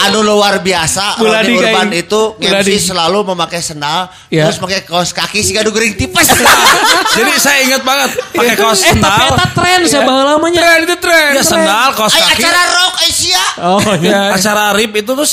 [0.00, 1.16] Anu luar biasa.
[1.16, 2.22] Roni Urban itu.
[2.36, 4.46] MC selalu memakai sendal, Ya.
[4.46, 6.26] terus pakai kaos kaki sih gaduh gering tipes.
[7.16, 9.28] Jadi saya ingat banget pakai kaos Eh tapi sendal.
[9.30, 10.60] eta tren saya baheula lamanya.
[10.60, 11.30] Tren itu tren.
[11.32, 12.40] Ya sendal, kaos Ay, kaki.
[12.40, 13.44] acara rock Asia.
[13.62, 14.20] Oh iya.
[14.30, 15.32] Acara rip itu terus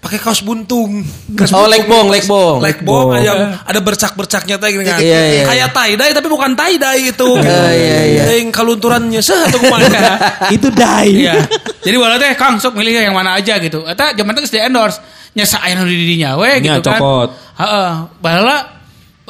[0.00, 1.04] pakai kaos buntung.
[1.52, 2.56] Oh, lekbong, lekbong.
[2.64, 4.96] Lekbong yang ada bercak-bercaknya teh kan.
[4.96, 5.42] Iya, iya.
[5.44, 7.28] Kayak tie dye tapi bukan tie dye itu.
[7.36, 8.22] iya, iya.
[8.40, 10.16] Yang kalunturannya seh atau ke mana.
[10.56, 11.28] Itu dai.
[11.28, 11.44] Iya.
[11.84, 13.84] Jadi walau teh Kang sok milih yang mana aja gitu.
[13.84, 14.98] Eta zaman teh geus di endorse.
[15.36, 16.98] Nyasa aya nu di didinya we Nya, gitu kan.
[16.98, 17.28] copot.
[17.60, 17.90] Heeh.
[18.24, 18.80] Baheula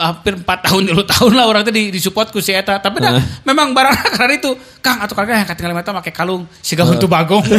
[0.00, 2.78] hampir 4 tahun dulu tahun lah orang teh di, disupport ku si eta.
[2.78, 6.86] Tapi dah memang barang karena itu Kang atau kakak yang katingal mata make kalung siga
[6.86, 7.42] huntu bagong.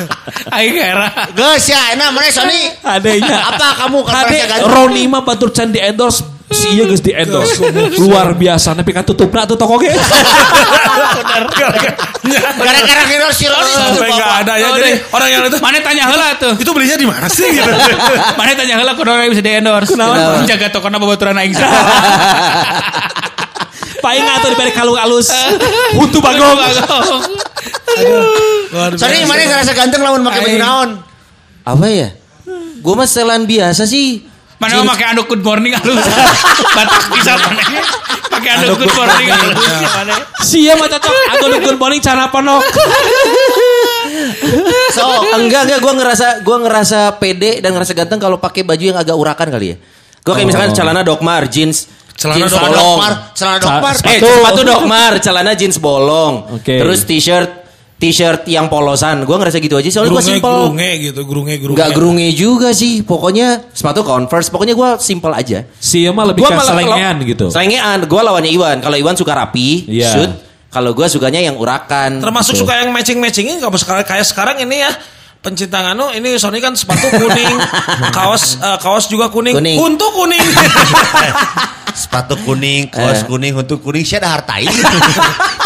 [0.56, 1.08] Aing era.
[1.32, 2.60] Geus ya, enak mana Sony?
[2.82, 3.52] Adanya.
[3.54, 4.68] Apa kamu kan ganteng?
[4.68, 7.64] Roni mah batur can di endorse si iya geus di endorse.
[7.96, 9.88] Luar biasa nepi ka tutupna tuh toko ge.
[12.60, 13.72] Gara-gara viral si Roni.
[13.72, 14.68] Sampai nggak ada ya.
[14.68, 14.96] Oh, Jadi deh.
[15.16, 16.52] orang yang itu Mana tanya heula tuh.
[16.60, 17.70] itu belinya di mana sih gitu.
[18.38, 19.96] Mana tanya heula kudu bisa di endorse.
[19.96, 20.44] Kunaon?
[20.44, 21.56] Jaga tokona babaturan aing.
[24.02, 25.30] Paling atuh diberi kalung alus.
[25.94, 26.58] Huntu bagong.
[28.72, 30.90] Sony mana ngerasa ganteng lamun pakai baju naon?
[31.68, 32.08] Apa ya?
[32.80, 34.24] Gue mah setelan biasa sih.
[34.56, 36.00] Mana mau pakai anduk good morning halus.
[36.76, 37.62] Batak bisa mana?
[38.32, 39.58] Pakai anduk good morning halus
[39.92, 40.14] mana?
[40.40, 41.12] Sia mah cocok.
[41.36, 42.64] Aku good morning cara ponok.
[44.92, 45.08] So,
[45.40, 49.16] Enggak enggak gue ngerasa gue ngerasa pede dan ngerasa ganteng kalau pakai baju yang agak
[49.16, 49.76] urakan kali ya.
[50.20, 52.98] Gue kayak misalkan celana dokmar, jeans, Celana jeans dokmar, bolong.
[53.00, 53.94] dokmar, celana dokmar.
[54.04, 56.34] Eh, sepatu dokmar, celana jeans bolong.
[56.60, 56.76] Oke.
[56.76, 57.61] Terus t-shirt
[58.02, 59.22] t-shirt yang polosan.
[59.22, 60.74] Gue ngerasa gitu aja soalnya gue simple.
[60.74, 61.74] grunge gitu, grunge grunge.
[61.78, 63.06] Enggak grunge juga sih.
[63.06, 64.50] Pokoknya sepatu Converse.
[64.50, 65.62] Pokoknya gue simple aja.
[65.78, 67.46] Sia mah lebih Gua ke selengean gitu.
[67.54, 68.02] Selengean.
[68.10, 68.82] Gue lawannya Iwan.
[68.82, 70.10] Kalau Iwan suka rapi, Iya.
[70.10, 70.32] shoot.
[70.72, 72.18] Kalau gue sukanya yang urakan.
[72.18, 74.90] Termasuk suka yang matching-matchingin kalau sekarang kayak sekarang ini ya
[75.42, 77.56] pencinta nganu ini Sony kan sepatu kuning,
[78.16, 79.76] kaos eh, kaos juga kuning, Kuning.
[79.76, 80.40] untuk kuning.
[81.92, 84.64] Sepatu kuning, kaos kuning, untuk kuning, sih ada hartai.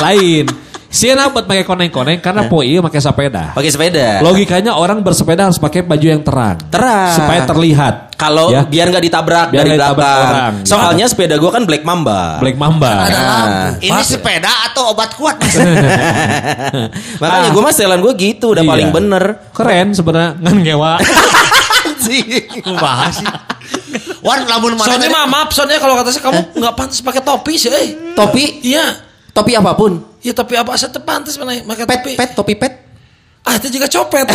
[0.02, 0.65] Lain.
[0.86, 3.52] Sia na buat pakai koneng-koneng karena po iya pakai sepeda.
[3.52, 4.22] Pakai sepeda.
[4.22, 6.56] Logikanya orang bersepeda harus pakai baju yang terang.
[6.66, 7.12] Terang.
[7.12, 7.94] Supaya terlihat.
[8.14, 8.64] Kalau Ya.
[8.64, 9.98] biar nggak ditabrak Biar dari belakang.
[10.24, 10.52] orang.
[10.62, 12.38] Soalnya sepeda gue kan Black Mamba.
[12.38, 12.94] Black Mamba.
[13.04, 15.36] Nah, Ini sepeda atau obat kuat?
[17.20, 18.70] makanya gue mah setelan gue gitu udah Iya.
[18.70, 19.24] paling bener.
[19.52, 20.92] Keren sebenarnya ngan ngewa.
[22.78, 23.26] Bahas sih.
[24.22, 27.54] Wan, lamun mana Soalnya mah maaf, soalnya kalau kata saya kamu nggak pantas pakai topi
[27.54, 28.14] sih, eh.
[28.14, 28.84] Topi, Iya.
[29.30, 30.15] topi apa pun.
[30.26, 32.12] Ya topi apa saya pantas mana pakai Pet, topi.
[32.18, 32.74] pet, topi pet.
[33.46, 34.26] Ah itu juga copet.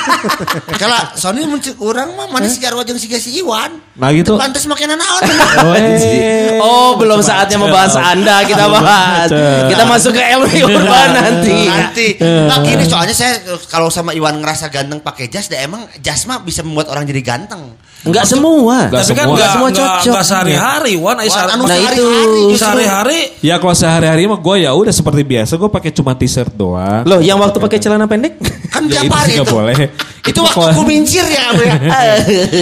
[0.80, 3.76] Kalau Sony muncul orang mah mana si Jarwo jeung si si Iwan.
[4.00, 4.32] Nah gitu.
[4.32, 4.96] Teu Pantes make naon.
[5.60, 6.56] Oh, eh.
[6.56, 9.28] Oh, belum saatnya membahas Anda kita bahas.
[9.68, 11.68] Kita masuk ke LW Urban nanti.
[11.68, 12.08] Nanti.
[12.16, 16.24] Nah gini soalnya saya eh, kalau sama Iwan ngerasa ganteng pakai jas, dah emang jas
[16.24, 17.76] mah bisa membuat orang jadi ganteng.
[18.00, 18.88] Enggak semua.
[18.88, 19.36] Enggak Tapi kan semua.
[19.36, 20.10] nggak Semua cocok.
[20.10, 21.16] nggak sehari-hari, Wan.
[21.16, 22.56] Ay, Wan, sehari- anu Nah, sehari-hari itu.
[22.56, 27.04] sehari-hari Ya kalau sehari-hari mah gue ya udah seperti biasa gue pakai cuma t-shirt doang.
[27.04, 28.40] Loh, yang waktu pakai celana pendek?
[28.68, 29.44] Kan Ya, tiap itu hari itu.
[29.46, 29.76] boleh.
[30.22, 31.74] Itu waktu kumincir ya kamu ya.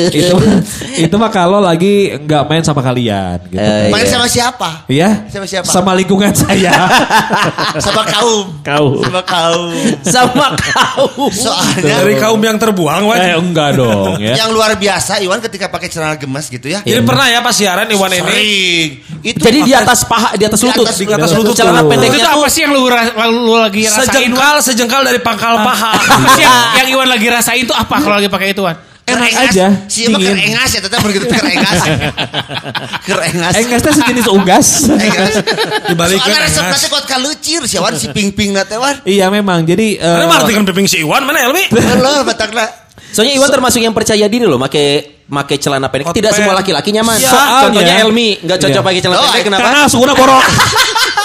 [0.08, 0.36] itu
[1.00, 3.58] itu mah kalau lagi nggak main sama kalian gitu.
[3.60, 4.08] Eh, Main iya.
[4.08, 4.68] sama siapa?
[4.86, 5.08] Iya.
[5.26, 5.66] Sama siapa?
[5.66, 6.70] Sama lingkungan saya.
[7.78, 8.46] Sama kaum.
[8.62, 9.02] Kaum.
[9.02, 9.70] Sama kaum.
[10.00, 11.28] Sama kau.
[11.28, 13.18] Soalnya dari kaum yang terbuang, Wan.
[13.18, 14.34] eh enggak dong ya.
[14.36, 16.80] yang luar biasa Iwan ketika pakai celana gemes gitu ya.
[16.80, 18.88] Jadi pernah ya pas siaran Iwan ini Sering.
[19.20, 20.88] Itu Jadi di atas paha, di atas lutut.
[20.88, 21.90] di atas lutut Celana tuh.
[21.92, 24.08] pendeknya Itu apa sih yang lu, lu lagi rasain?
[24.08, 25.92] Sejengkal sejengkal dari pangkal paha.
[26.16, 28.76] Apa sih yang, yang Iwan lagi rasain tuh apa kalau lagi pakai itu Wan?
[29.08, 29.52] Enak Kerengas.
[29.56, 31.80] aja, Si emang kerengas ya, tetap begitu kerengas.
[33.08, 33.52] kerengas.
[33.56, 34.68] Engas teh sejenis unggas.
[35.08, 35.34] Engas.
[35.88, 39.00] Dibalikkan Soalnya resep nanti kuat kalucir si Wan si ping-ping nate Wan.
[39.08, 39.64] iya memang.
[39.64, 41.72] Jadi eh, Mana mah artikan piping si Iwan mana Elmi?
[42.28, 42.68] Batakna.
[43.08, 46.08] Soalnya Iwan termasuk yang percaya diri loh, make make celana pendek.
[46.08, 47.16] Hot Tidak semua laki-laki nyaman.
[47.16, 48.86] Soalnya- Contohnya Elmi nggak cocok Iya.
[48.88, 49.44] pakai celana Oh, pendek.
[49.44, 49.62] Kenapa?
[49.62, 50.44] karena suguna borok.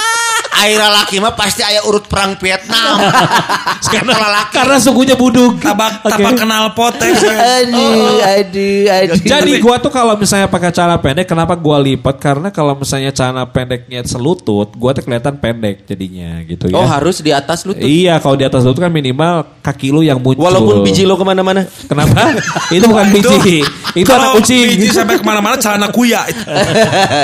[0.54, 3.02] Air laki mah pasti aya urut perang Vietnam.
[3.94, 4.52] karena, laki.
[4.54, 5.58] karena sukunya buduk.
[5.58, 6.14] Tabak Oke.
[6.14, 7.10] tabak kenal potek.
[7.64, 9.16] Aduh, aduh, aduh.
[9.18, 12.16] Jadi gua tuh kalau misalnya pakai celana pendek, kenapa gua lipat?
[12.22, 16.78] Karena kalau misalnya celana pendeknya selutut, gua tuh kelihatan pendek jadinya gitu ya.
[16.78, 17.82] Oh harus di atas lutut.
[17.82, 20.44] Iya, kalau di atas lutut kan minimal kaki lu yang muncul.
[20.44, 21.66] Walaupun biji lo ke mana-mana.
[21.90, 22.36] Kenapa?
[22.76, 23.64] itu bukan biji.
[23.94, 24.74] itu anak kucing.
[24.74, 26.22] biji sampai ke mana-mana celana kuya.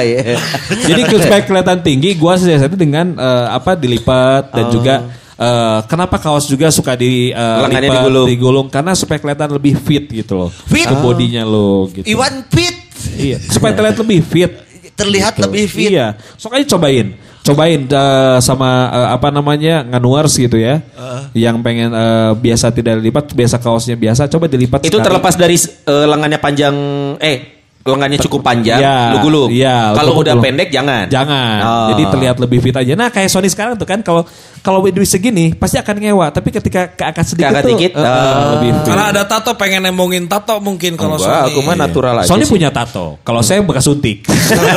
[0.01, 0.39] Iya.
[0.71, 4.95] Jadi supaya kelihatan tinggi, gua siasati dengan eh, apa dilipat dan juga
[5.37, 8.27] eh, kenapa kaos juga suka di eh, Lengannya lipat, digulung.
[8.27, 10.49] digulung karena supaya kelihatan lebih fit gitu loh.
[10.49, 10.89] Fit?
[10.89, 12.09] Ke bodinya lo gitu.
[12.09, 14.53] Iwan Pit Iya, supaya terlihat lebih fit.
[14.93, 15.45] terlihat Gitu.
[15.49, 15.89] lebih fit.
[15.93, 16.13] Iya.
[16.37, 17.17] Sok aja cobain.
[17.41, 20.85] Cobain eh, sama eh, apa namanya nganuars gitu ya.
[21.33, 25.07] Yang pengen eh, biasa tidak dilipat, biasa kaosnya biasa, coba dilipat Itu sekali.
[25.09, 26.77] terlepas dari eh, lengannya panjang
[27.17, 29.49] eh lengannya cukup panjang, Iya, lu gulung.
[29.49, 30.45] iya, Kalau udah gulung.
[30.45, 31.09] pendek jangan.
[31.09, 31.59] Jangan.
[31.65, 31.89] Oh.
[31.97, 32.93] Jadi terlihat lebih fit aja.
[32.93, 34.29] Nah, kayak Sony sekarang tuh kan kalau
[34.61, 38.13] kalau duit segini pasti akan ngewa, tapi ketika keangkat sedikit Keangkat tuh dikit, eh, eh,
[38.13, 38.49] oh.
[38.61, 38.93] lebih fit.
[38.93, 41.57] Karena ada tato pengen nembongin tato mungkin kalau Sony.
[41.57, 42.29] aku mah natural aja.
[42.29, 42.53] Sony sih.
[42.53, 43.17] punya tato.
[43.25, 44.29] Kalau saya bekas suntik.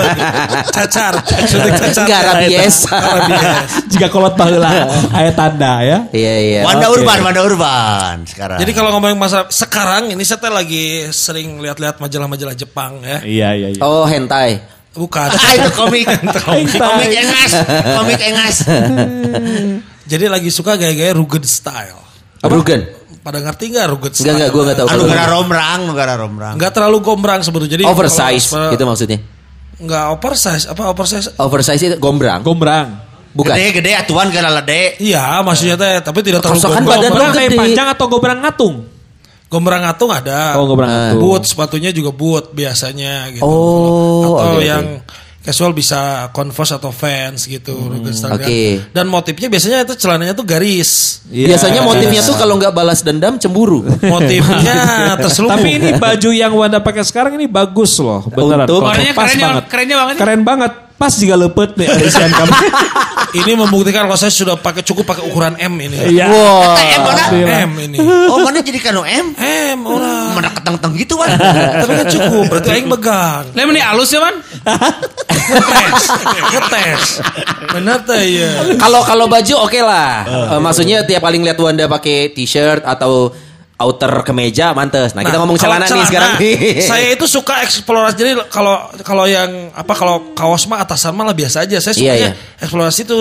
[0.75, 2.07] cacar, suntik cacar.
[2.07, 2.87] Enggak rabies.
[2.87, 3.43] Rabies.
[3.91, 6.07] Jika kolot baheula aya tanda ya.
[6.15, 6.61] Iya iya.
[6.63, 7.03] Wanda Oke.
[7.03, 8.57] Urban, Wanda Urban sekarang.
[8.63, 13.19] Jadi kalau ngomongin masalah sekarang ini saya teh lagi sering lihat-lihat majalah-majalah Jepang ya.
[13.23, 13.81] Iya iya iya.
[13.81, 14.61] Oh hentai.
[14.93, 15.25] Bukan.
[15.33, 16.05] ah, itu komik.
[16.45, 16.69] komik
[17.09, 17.51] engas,
[17.97, 18.57] komik engas.
[20.11, 21.97] Jadi lagi suka gaya-gaya rugged style.
[22.43, 22.83] Rugen.
[23.23, 24.35] Pada ngerti nggak rugged Enggak style?
[24.35, 24.87] enggak gua enggak tahu.
[24.91, 26.53] Anu gara romrang, negara romrang.
[26.59, 27.71] Nggak terlalu gombrang sebetulnya.
[27.73, 29.19] Jadi Oversize kalau- gitu maksudnya.
[29.73, 31.27] Nggak oversize, apa oversize?
[31.39, 32.43] Oversize itu gombrang.
[32.43, 32.87] Gombrang.
[33.33, 33.57] Bukan.
[33.57, 35.01] Gede gede atuan gara lede.
[35.01, 36.99] Iya, maksudnya teh, tapi tidak terlalu Kerusakan gombrang.
[37.01, 38.75] badan Gombrang kayak panjang atau gombrang ngatung?
[39.53, 40.57] Gombrang ngatung ada.
[40.57, 40.97] Oh, gombrang Ah.
[41.13, 41.21] ngatung.
[41.21, 43.45] boot sepatunya juga boot biasanya gitu.
[43.45, 44.65] Oh, atau oke.
[44.65, 44.83] yang
[45.39, 48.33] casual bisa Converse atau Vans gitu kan.
[48.33, 48.61] oke.
[48.89, 51.21] Dan motifnya biasanya itu celananya tuh garis.
[51.27, 51.51] Iya.
[51.51, 53.83] Biasanya motifnya tuh kalau nggak balas dendam cemburu.
[54.13, 54.79] Motifnya
[55.21, 55.59] terselubung.
[55.59, 58.65] Tapi ini baju yang Wanda pakai sekarang ini bagus loh, beneran.
[58.65, 59.13] Untuk- pas kerennya-
[59.43, 59.63] banget.
[59.67, 60.15] kerennya banget.
[60.17, 60.73] Keren banget.
[60.97, 62.53] Pas juga lepet nih isian kamu.
[63.43, 65.97] ini membuktikan kalau saya sudah pakai cukup pakai ukuran M ini.
[66.13, 66.29] Iya.
[66.29, 66.77] Wah.
[66.77, 67.23] M mana?
[67.65, 67.97] M ini.
[68.29, 69.33] Oh mana jadi kanu M?
[69.37, 70.37] M orang.
[70.37, 71.33] Mana keteng-teng gitu kan?
[71.81, 73.43] Tapi kan cukup, berarti aing megang.
[73.51, 74.35] Lah ini halus ya, Man?
[75.33, 76.03] Ngetes,
[76.53, 77.03] ngetes.
[77.73, 78.51] Bener teh ya.
[78.77, 80.13] Kalau kalau baju oke lah.
[80.53, 83.33] Eh, maksudnya tiap kali ngeliat Wanda pakai t-shirt atau
[83.83, 85.11] outer kemeja mantes.
[85.13, 86.33] Nah, kita ngomong kalau celana, nih sekarang.
[86.89, 88.15] Saya itu suka eksplorasi.
[88.15, 91.77] Jadi kalau kalau yang apa kalau kaos mah atasan mah lah biasa aja.
[91.83, 92.31] Saya suka Iya, iya.
[92.63, 93.19] eksplorasi itu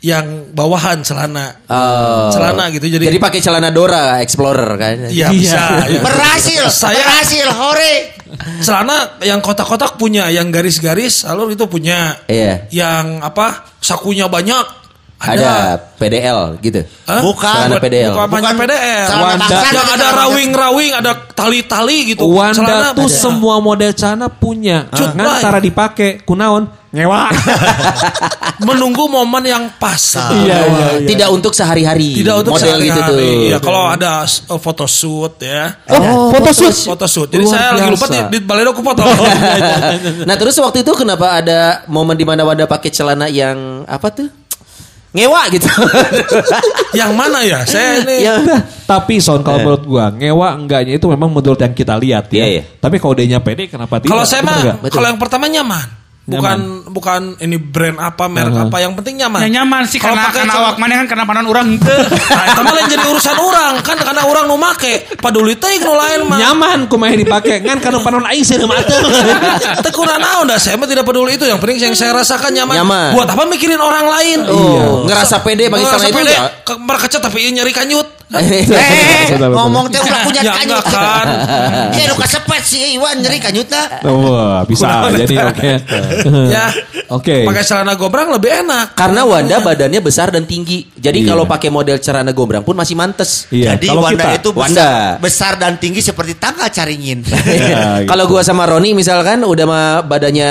[0.00, 1.60] yang bawahan celana.
[1.68, 2.32] Oh.
[2.32, 2.88] Celana gitu.
[2.88, 4.96] Jadi, Jadi pakai celana Dora Explorer kan.
[5.12, 5.84] Iya bisa.
[5.86, 6.00] ya.
[6.08, 8.16] Berhasil, Saya- berhasil, hore.
[8.64, 12.16] Celana yang kotak-kotak punya, yang garis-garis alur itu punya.
[12.26, 12.64] Iya.
[12.72, 13.68] Yang apa?
[13.80, 14.79] Sakunya banyak.
[15.20, 15.54] Ada Ada.
[16.00, 16.80] PDL gitu.
[17.04, 17.20] Hah?
[17.20, 17.44] Bukan.
[17.44, 18.12] Celana PDL.
[18.16, 19.08] Bukan, Bukan PDL.
[19.20, 19.56] Wanda.
[19.68, 22.24] yang ada rawing-rawing, ada tali-tali gitu.
[22.24, 23.20] Wanda Celana tuh ada.
[23.20, 24.88] semua model celana punya.
[24.88, 25.40] Cut, Ngan Bay.
[25.44, 27.28] cara dipakai kunaon ngewa.
[28.64, 30.16] menunggu momen yang pas.
[30.16, 31.08] Iya, iya, iya.
[31.08, 32.16] Tidak untuk sehari-hari.
[32.20, 33.16] Tidak untuk model gitu tuh.
[33.16, 33.48] sehari-hari.
[33.52, 35.80] Iya, kalau ada uh, photoshoot ya.
[35.88, 36.76] Oh, photoshoot.
[36.96, 37.28] Photoshoot.
[37.28, 39.04] Jadi Luar saya lagi lupa di, di Balero aku foto.
[40.28, 44.28] Nah, terus waktu itu kenapa ada momen di mana Wanda pakai celana yang apa tuh?
[45.10, 45.66] Ngewa gitu.
[47.00, 47.66] yang mana ya?
[47.66, 48.38] Saya ini ya.
[48.86, 52.46] Tapi Son kalau menurut gua ngewa enggaknya itu memang menurut yang kita lihat ya.
[52.46, 52.62] Iya, iya.
[52.78, 54.14] Tapi kalau dia pede kenapa tidak?
[54.14, 55.99] kalau saya mah kalau yang pertama nyaman.
[56.20, 58.66] Bukan bukan ini brand apa merek Uh-huh.
[58.66, 59.40] apa yang penting nyaman.
[59.42, 61.90] Ya nyaman sih Kalau karena pakai karena awak mana kan karena panon orang henteu.
[62.30, 66.30] Nah, itu malah jadi urusan orang kan karena orang nu make paduli teh nu lain
[66.30, 66.38] mah.
[66.38, 68.94] Nyaman kumaha dipakai ngan kana panon aing sih mata.
[69.82, 72.78] Teu kurang naon dah saya mah tidak peduli itu yang penting yang saya rasakan nyaman.
[72.78, 73.10] Nyaman.
[73.18, 74.38] Buat apa mikirin orang lain?
[74.46, 76.42] Oh, ngerasa pede Ngerasa celana itu pede, ya?
[76.62, 78.06] ke mereka tapi ieu nyeri kanyut.
[78.30, 79.58] Eh, Betul, betul.
[79.58, 80.86] ngomong teh ulah punya Ya kanyut.
[80.86, 81.26] kan.
[81.90, 83.82] Ya lu kasepet sih Iwan nyeri kanyutna.
[84.06, 85.70] Wah, bisa jadi oke.
[86.54, 86.66] ya.
[87.16, 87.42] Oke.
[87.42, 88.94] Pakai celana gombrang lebih enak.
[88.94, 90.86] Karena Wanda badannya besar dan tinggi.
[90.94, 93.50] Jadi kalau pakai model celana gombrang pun masih mantes.
[93.50, 94.90] Iya, Jadi kalau Wanda kita itu besar, Wanda.
[95.18, 97.22] besar dan tinggi seperti tangga caringin.
[97.26, 97.38] Ya,
[98.02, 98.06] gitu.
[98.06, 100.50] Kalau gua sama Roni misalkan udah mah badannya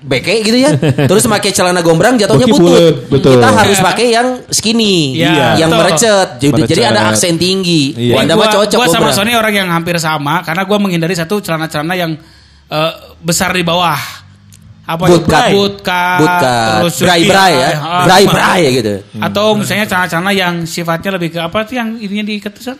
[0.00, 0.72] beke gitu ya.
[0.80, 2.72] Terus pakai celana gombrang jatuhnya Beki butut.
[2.72, 3.32] bulet, betul.
[3.36, 5.80] Kita harus pakai yang skinny, Iya, yang betul.
[5.84, 6.28] merecet.
[6.40, 6.70] Jadi, Merecet.
[6.72, 7.82] jadi ada aksen tinggi.
[7.94, 8.14] Iya.
[8.16, 9.16] Wanda mah cocok gua sama gombrang.
[9.20, 12.16] Sony orang yang hampir sama karena gua menghindari satu celana-celana yang
[12.66, 14.19] eh, besar di bawah.
[14.90, 15.30] Apa Boot itu?
[15.30, 15.48] cut.
[15.54, 16.66] boot cut, Boot cut.
[16.82, 17.70] terus Bray-bray ya.
[17.78, 18.94] ah, Bray-bray gitu.
[19.22, 22.74] Atau misalnya celana-celana yang sifatnya lebih ke apa sih yang ininya diikat tuh?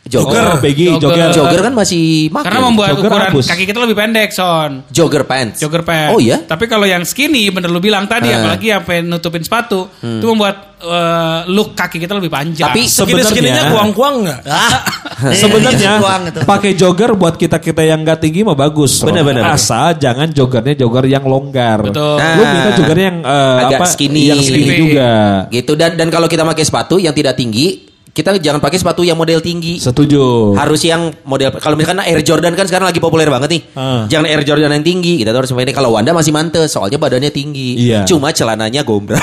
[0.00, 0.42] Jogger.
[0.42, 1.28] Oh, baggy, Jogger.
[1.28, 1.28] jogger.
[1.30, 2.42] Jogger kan masih make.
[2.42, 3.46] Karena membuat Jogger ukuran abus.
[3.46, 4.70] kaki kita lebih pendek, Son.
[4.88, 5.60] Jogger pants.
[5.60, 6.10] Jogger pants.
[6.10, 6.40] Oh iya?
[6.40, 8.26] Tapi kalau yang skinny, bener lu bilang tadi.
[8.26, 8.40] Hmm.
[8.40, 12.64] apalagi yang pengen nutupin sepatu, itu membuat eh, look kaki kita lebih panjang.
[12.66, 14.40] Tapi Sebenarnya- kuang-kuang nggak?
[14.46, 14.80] Ah,
[15.36, 16.40] Sebenarnya Doang itu.
[16.42, 18.98] pakai jogger buat kita kita yang nggak tinggi mah bagus.
[18.98, 19.12] Ron.
[19.12, 19.52] Bener, bener, bener.
[19.52, 21.84] Asal jangan joggernya jogger yang longgar.
[21.84, 22.16] Betul.
[22.16, 23.86] Lu minta joggernya yang eh, Agak apa?
[23.86, 24.22] skinny.
[24.26, 24.76] Yang Skinny.
[24.80, 25.10] juga.
[25.52, 29.14] Gitu dan dan kalau kita pakai sepatu yang tidak tinggi, kita jangan pakai sepatu yang
[29.14, 29.78] model tinggi.
[29.78, 30.54] Setuju.
[30.54, 33.62] Harus yang model kalau misalkan Air Jordan kan sekarang lagi populer banget nih.
[33.72, 34.02] Ah.
[34.06, 35.22] Jangan Air Jordan yang tinggi.
[35.22, 37.78] Kita tuh harus ini kalau Wanda masih mantes soalnya badannya tinggi.
[37.78, 38.02] Iya.
[38.04, 39.22] Cuma celananya gombrang.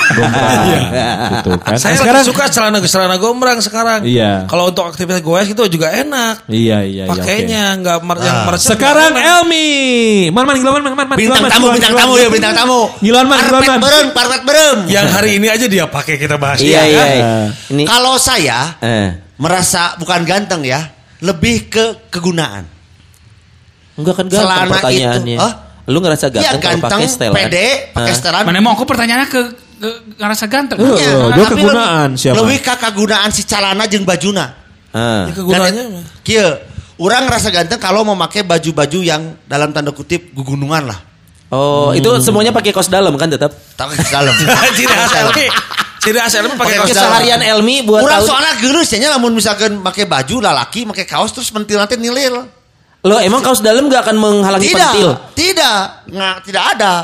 [1.38, 1.76] Gitu kan.
[1.76, 4.00] Saya Eh, sekarang suka celana celana gombrang sekarang.
[4.04, 4.46] Iya.
[4.46, 6.48] Kalau untuk aktivitas goes gitu juga enak.
[6.48, 7.04] Iya iya iya.
[7.06, 8.44] Pakainya nggak mer yang Ah.
[8.48, 8.70] meresap.
[8.74, 9.68] Sekarang Elmi.
[10.30, 11.16] Man man giluan man man man.
[11.18, 12.80] Bintang tamu, bintang tamu ya, bintang tamu.
[13.00, 14.78] Giluan man, giluan Parpet berem, parpet berem.
[14.88, 16.58] yang hari ini aja dia pakai kita bahas.
[16.60, 16.98] iya iya.
[16.98, 17.08] kan?
[17.10, 17.32] iya.
[17.68, 22.66] Ini Kalau saya eh merasa bukan ganteng ya, lebih ke kegunaan.
[23.94, 25.34] enggak kan ganteng Selama pertanyaannya.
[25.34, 25.52] itu, hah?
[25.84, 27.34] Lu ngerasa Iya ganteng kalau ganteng, pakai setelan?
[27.34, 28.42] pede, pakai setelan.
[28.44, 29.40] Mana mau aku pertanyaannya ke,
[29.78, 30.76] ke ngerasa ganteng.
[30.76, 32.36] Eh, Iya, dia tapi kegunaan lebih- siapa?
[32.36, 34.46] Lebih ke kegunaan si calana jeung bajuna.
[34.90, 35.26] Ah.
[35.26, 36.46] Ya, kegunaannya Dan, Kieu,
[36.98, 40.98] orang ngerasa ganteng kalau memakai baju-baju yang dalam tanda kutip gugunungan lah.
[41.48, 43.50] Oh, itu semuanya pakai kaos dalam kan tetap?
[43.78, 44.30] Tapi ke dalam.
[44.30, 45.46] Elmi.
[46.08, 46.88] Ciri khas Elmi pakai kaos.
[46.88, 51.52] Keseharian Elmi buat Kurang soalnya geus nya lamun misalkan pakai baju lalaki, pakai kaos terus
[51.52, 52.32] pentil nanti nilir.
[53.04, 55.10] Lo emang kaos dalam gak akan menghalangi Tidak, pentil?
[55.38, 55.78] tidak,
[56.10, 56.94] nggak tidak ada.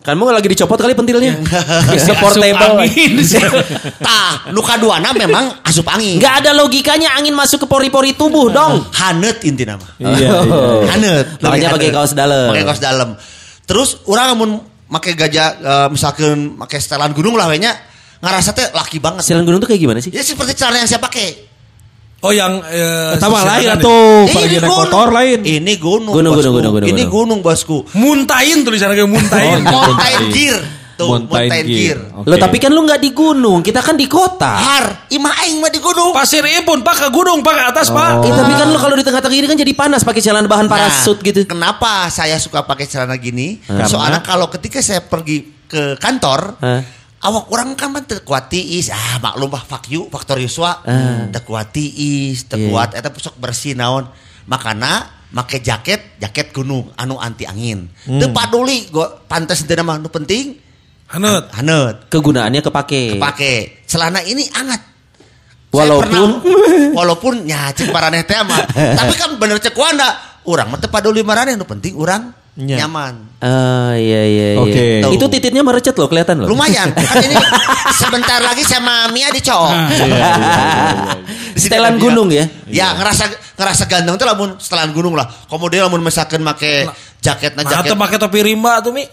[0.00, 1.36] Kan mau lagi dicopot kali pentilnya.
[1.92, 2.88] Bisa Asup portable.
[2.88, 3.20] angin.
[4.06, 6.16] Tah, nuka duana memang asup angin.
[6.16, 8.80] Gak ada logikanya angin masuk ke pori-pori tubuh dong.
[8.96, 9.84] Hanet inti nama.
[10.00, 10.56] Iya iya.
[10.96, 11.26] Hanet.
[11.44, 12.48] Makanya pakai kaos dalam.
[12.48, 13.08] Pakai kaos dalam.
[13.68, 14.50] Terus orang mun
[14.88, 17.76] pakai gajah eh, misalkan pakai setelan gunung lah we nya
[18.20, 19.24] ngerasa teh laki banget.
[19.24, 20.12] Silang gunung tuh kayak gimana sih?
[20.12, 21.48] Ya seperti celana yang saya pakai.
[22.20, 24.68] Oh yang eh, Tambah lain atau Eh, gunung.
[24.68, 25.40] motor lain.
[25.40, 26.12] Ini gunung.
[26.12, 26.52] Gunung, bosku.
[26.52, 27.40] gunung, gunung, gunung, Ini gunung.
[27.40, 27.78] bosku.
[27.96, 29.64] Muntain tulisannya kayak muntain.
[29.64, 30.60] Oh, Mountain gear.
[31.00, 31.96] Tuh, Mountain mountain gear.
[31.96, 32.20] gear.
[32.20, 32.28] Oke.
[32.28, 34.52] Lo tapi kan lu nggak di gunung, kita kan di kota.
[34.52, 36.12] Har, imah aing mah di gunung.
[36.12, 38.20] Pasir pun pak ke gunung pak ke atas pak.
[38.20, 41.16] Eh, tapi kan lu kalau di tengah-tengah ini kan jadi panas pakai celana bahan parasut
[41.16, 41.48] Nah, gitu.
[41.48, 43.64] Kenapa saya suka pakai celana gini?
[43.64, 46.99] Soalnya kalau ketika saya pergi ke kantor, Hah?
[47.20, 48.88] Awak orang kan mah teu kuat tiis.
[48.88, 50.80] Ah, maklum bah fuck you, faktor Yuswa.
[51.28, 52.66] Teu kuat tiis, teu Iya.
[52.66, 54.08] kuat eta sok bersih naon.
[54.44, 57.86] Makana make jaket, jaket gunung anu anti angin.
[58.02, 60.56] Teu paduli gua pantes teu mah nu penting
[61.10, 61.50] Hanut.
[61.52, 62.06] haneut.
[62.06, 63.18] Kegunaannya kepake.
[63.18, 64.78] Pakai celana ini anget.
[65.70, 68.62] Walaupun- pernah- walaupun ya cek paraneh teh mah.
[68.98, 70.06] Tapi kan bener cek wanda.
[70.46, 72.82] Urang mah teu paduli maraneh nu penting urang Nya.
[72.84, 73.14] nyaman.
[73.40, 74.60] Ah iya iya iya.
[74.60, 74.86] Oke.
[75.16, 76.50] Itu titiknya merecet loh kelihatan loh.
[76.50, 76.90] Lumayan.
[76.98, 77.38] Kan ini
[77.94, 79.70] sebentar lagi sama Mia dicok.
[81.54, 82.44] Setelan gunung ya.
[82.66, 85.30] Ya ngerasa ngerasa ganteng tuh lamun setelan gunung lah.
[85.46, 87.92] Kemudian lamun misalkan make jaketnya Nah, jaket.
[87.92, 89.04] atau pakai topi rimba tuh mi.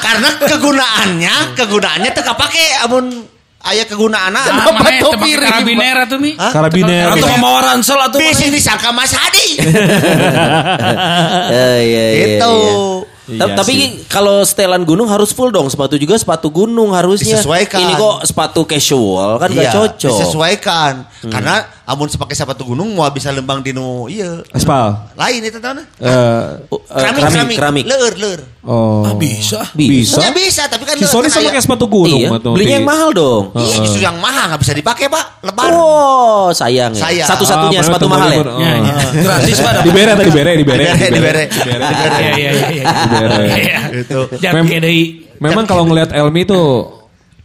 [0.00, 3.04] Karena kegunaannya, kegunaannya teu kapake amun
[3.66, 4.38] aya kegunaanna.
[4.38, 6.32] Ah, makanya topi karabiner tuh mi.
[6.34, 7.10] Karabiner.
[7.12, 7.38] Atau Oke.
[7.38, 9.48] mau ransel atau Bisa disangka Mas Hadi.
[11.48, 12.52] Eh, iya, iya, Itu.
[12.52, 12.74] iya.
[12.76, 14.06] Ta- Iya tapi sih.
[14.06, 17.82] kalau setelan gunung harus full dong sepatu juga sepatu gunung harusnya Disesuaikan.
[17.82, 20.92] ini kok sepatu casual kan gak Iya, cocok Disesuaikan.
[21.26, 24.42] Karena amun sepake sepatu gunung mau bisa lembang dinu iya.
[24.50, 25.06] Aspal.
[25.14, 25.84] Lain itu tahu Eh,
[26.66, 28.40] Uh, eh, keramik, keramik keramik, keramik Leur, leur.
[28.60, 29.06] oh.
[29.06, 29.62] Ah, bisa.
[29.70, 30.18] Bisa.
[30.18, 32.18] Ya bisa, tapi kan kan sama aya- kayak sepatu gunung.
[32.18, 35.70] iya belinya di- yang mahal dong Iya, justru yang mahal nggak bisa dipakai pak, lebar.
[35.70, 37.28] oh sayang ya Sayang.
[37.30, 38.36] satu-satunya Ah, sepatu mahal ya.
[38.36, 38.50] Ya, ya.
[38.90, 39.10] Oh.
[39.22, 39.72] Gratis pak.
[39.80, 40.84] Di bere tadi bere di bere.
[40.90, 41.86] Dibere, dibere.
[41.86, 42.84] Iya iya iya iya.
[43.06, 43.36] Dibere.
[43.46, 43.78] Iya.
[43.94, 44.18] Itu.
[45.36, 46.95] Memang kalau ngelihat Elmi tuh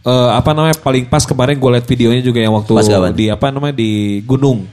[0.02, 2.70] eh, apa namanya paling pas kemarin gue liat videonya juga yang waktu
[3.14, 4.66] di apa namanya di gunung.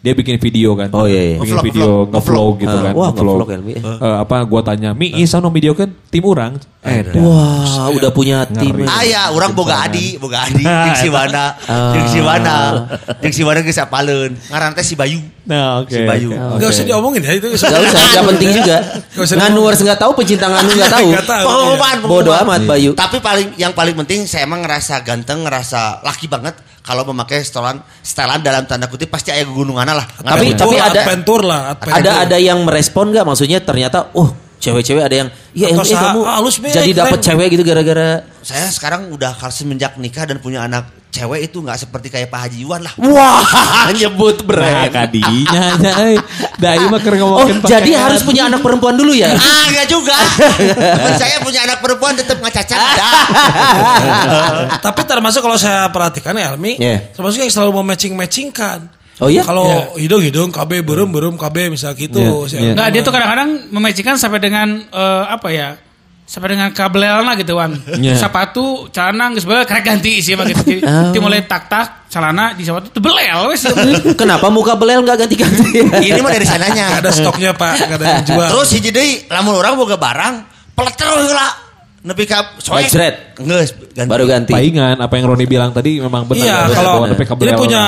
[0.00, 0.88] Dia bikin video kan.
[0.96, 1.36] Oh, iya, iya.
[1.36, 2.92] Bikin Ngevlog, video ngevlog, gitu Ah, kan.
[2.96, 3.36] wah, ngevlog.
[3.36, 3.72] ngevlog Elmi.
[3.76, 8.48] Eh, apa gua tanya, "Mi, isa no video kan tim orang?" Eh, wah udah punya
[8.48, 8.88] tim Ngeri.
[8.88, 11.52] Aya, orang boga adi, boga adi, jeung si Wana,
[11.92, 12.56] jeung si Wana,
[13.20, 14.32] jeung si Wana geus apaleun.
[14.48, 15.20] Ngaran teh si Bayu.
[15.44, 15.92] Nah, oke.
[15.92, 16.32] Si Bayu.
[16.32, 16.64] oke.
[16.64, 17.52] Gak usah diomongin ya itu.
[17.52, 18.76] Gak usah, gak penting juga.
[19.20, 21.08] Gak Nganuars nggak tahu, pecinta nganu nggak tahu.
[21.44, 22.96] Pengumuman, Bodoh amat Bayu.
[22.96, 27.80] Tapi paling yang paling penting saya emang ngerasa ganteng, ngerasa laki banget kalau memakai setelan
[28.00, 30.06] setelan dalam tanda kutip pasti aya gunungan lah.
[30.20, 31.60] Tapi- tapi ada- adventure lah.
[31.76, 32.00] adventure.
[32.00, 33.24] Ada ada yang merespon nggak?
[33.24, 37.46] Maksudnya ternyata, oh cewek-cewek ada yang, iya eh, kamu halus, Mi, jadi keren." dapat cewek
[37.56, 38.28] gitu gara-gara.
[38.44, 42.56] saya sekarang udah semenjak nikah dan punya anak cewek itu nggak seperti kayak Pak Haji
[42.62, 42.92] Iwan lah.
[42.96, 44.88] Wah, nyebut Nah, brand.
[44.88, 46.16] kadinya nya euy.
[46.56, 48.00] Dai mah keur Oh, ngomongin jadi pakaian.
[48.06, 49.30] harus punya anak perempuan dulu ya?
[49.30, 50.14] Ah, enggak juga.
[50.70, 52.78] Temen saya punya anak perempuan tetap ngacacat.
[54.80, 57.12] Tapi termasuk kalau saya perhatikan ya Elmi, Iya.
[57.12, 58.78] termasuk yang selalu mau matching-matchingkan.
[59.20, 59.44] Oh iya?
[59.44, 62.16] Kalau hidung-hidung KB berem-berem KB misal gitu.
[62.16, 62.72] Iya, Si iya.
[62.72, 65.68] Enggak, dia tuh kadang-kadang mematchingkan sampai dengan eh, apa ya?
[66.30, 67.74] Sampai dengan kabelnya gitu kan.
[67.90, 68.14] Iya.
[68.14, 70.78] Sepatu, celana geus belel karek ganti sih mah gitu.
[70.78, 71.22] Jadi Oh.
[71.26, 73.66] mulai tak-tak celana di sepatu tuh belel wes.
[74.20, 75.82] Kenapa muka belel nggak ganti-ganti?
[76.06, 77.02] Ini mah dari Gak sananya.
[77.02, 78.46] ada stoknya pak, gak ada yang jual.
[78.46, 80.34] Terus hiji deui lamun orang boga barang,
[80.78, 81.50] peleter heula.
[82.06, 82.86] Nepi ka soek.
[82.86, 84.06] Ganti.
[84.06, 84.54] Baru ganti.
[84.54, 86.46] Paingan apa yang Roni bilang tadi memang benar.
[86.46, 87.82] Iya kalau jadi punya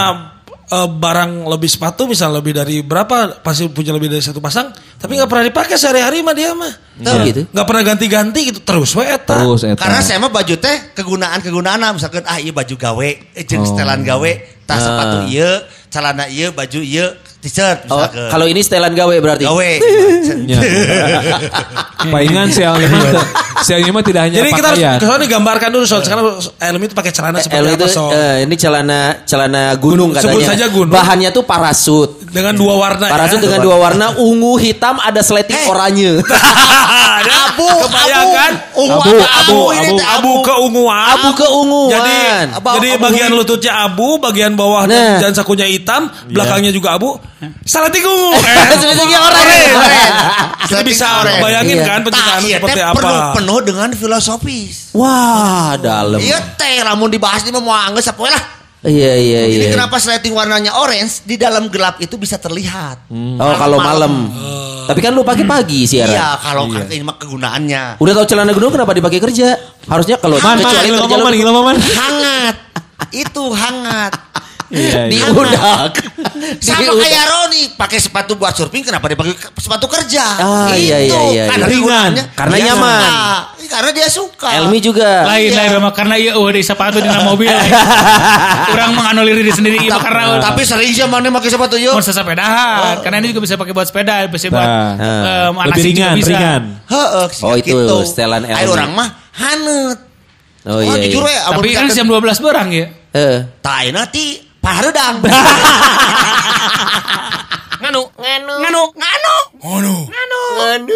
[0.72, 5.14] eh, barang lebih sepatu misal lebih dari berapa pasti punya lebih dari satu pasang tapi
[5.14, 7.48] nggak pernah dipakai sehari-hari mah dia mah Oh, gitu.
[7.48, 9.80] nggak pernah ganti-ganti gitu terus we eta terus eta.
[9.80, 13.68] Karena saya mah baju teh kegunaan-kegunaan misalkan ah iya baju gawe, eh, jeung Oh.
[13.68, 14.30] setelan gawe,
[14.64, 14.85] tas Ah.
[14.87, 15.52] sepatu ieu,
[15.88, 17.08] celana ieu, baju ieu,
[17.42, 19.44] t-shirt Oh, kalau ini setelan gawe berarti.
[19.44, 19.70] gawe.
[20.42, 20.59] Ya.
[22.05, 23.22] Paingan si Almi mah
[23.61, 24.98] si mah tidak hanya jadi kita harus pakaian.
[24.98, 26.24] kesoalnya digambarkan dulu soal sekarang
[26.59, 30.33] Elmi itu pakai celana Eh, seperti apa so eh, ini celana celana gunung katanya.
[30.33, 30.90] Sebut saja gunung.
[30.90, 32.11] Bahannya tuh parasut.
[32.24, 33.44] dengan dua warna Parasut ya.
[33.44, 35.68] dengan dua warna ungu hitam ada sleting Eh.
[35.68, 36.12] oranye.
[37.52, 38.52] abu, Kebayangkan?
[38.74, 40.00] Ungu Abu, abu, ini abu.
[40.00, 41.92] abu keunguan Abu keunguan.
[41.92, 42.16] jadi
[42.50, 43.38] Abu- jadi abu bagian ungu.
[43.38, 45.20] lututnya abu bagian bawah Nah.
[45.20, 47.20] dan sakunya hitam belakangnya juga abu
[47.64, 48.33] salating ungu
[48.72, 49.62] Sletingnya oranye.
[50.66, 51.42] kita bisa Oren.
[51.42, 51.87] bayangin Iya.
[51.87, 54.94] kan penciptaan iya seperti apa penuh, penuh dengan filosofis.
[54.94, 56.18] Wah, dalam.
[56.18, 58.42] Iya teh, lamun dibahas ini mah mau angges apa lah.
[58.83, 59.72] Iya iya Jadi iya.
[59.78, 63.07] kenapa sleting warnanya orange di dalam gelap itu bisa terlihat?
[63.14, 64.26] Oh, kalau malam.
[64.83, 66.11] Tapi kan lu pagi-pagi siaran.
[66.11, 68.02] Iya, kalau ini mah kegunaannya.
[68.02, 69.55] Udah tahu celana gunung kenapa dipakai kerja?
[69.87, 71.76] Harusnya kalau Man, kecuali kerja man, lu man.
[71.78, 72.57] Hangat.
[73.12, 74.12] itu hangat.
[74.72, 75.28] Iya, iya.
[75.28, 75.92] diudak.
[76.64, 77.04] Sama Diudak.
[77.04, 80.24] kayak Roni pakai sepatu buat surfing kenapa dia pakai sepatu kerja?
[80.35, 81.76] Ah, iya, Itu, iya, iya, Karena iya.
[81.78, 82.98] gunanya Karena dia nyaman.
[82.98, 83.20] suka.
[83.62, 84.48] Karena dia suka.
[84.54, 85.11] Elmi juga.
[85.24, 85.56] lain Iya.
[85.58, 87.52] lain memang karena iya oh di sepatu di dalam mobil.
[88.72, 91.92] Orang menganulir diri sendiri iya Ta- karena tapi sering sih mana pakai sepatu yuk.
[91.92, 92.96] mau sepedahan.
[93.00, 94.92] Karena ini juga bisa pakai buat sepeda, bisa buat Nah.
[94.96, 96.32] eh, Lebih ringan, bisa.
[96.32, 96.62] ringan.
[96.87, 97.96] Heeh, Oh, itu gitu.
[98.04, 98.72] setelan Ayo Elmi.
[98.72, 99.98] orang mah hanet.
[100.62, 100.94] Oh iya.
[101.02, 101.18] iya.
[101.44, 102.87] amun Tapi kan jam 12 berang ya.
[103.12, 103.38] Eh.
[103.58, 105.18] Tai nanti paharedang.
[107.83, 109.94] Nganu, nganu, nganu, nganu, Ngono.
[110.07, 110.90] nganu, nganu,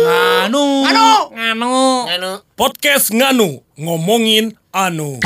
[0.87, 1.73] nganu, nganu,
[2.07, 2.31] nganu.
[2.57, 3.49] Podcast Nganu
[3.79, 5.19] ngomongin anu.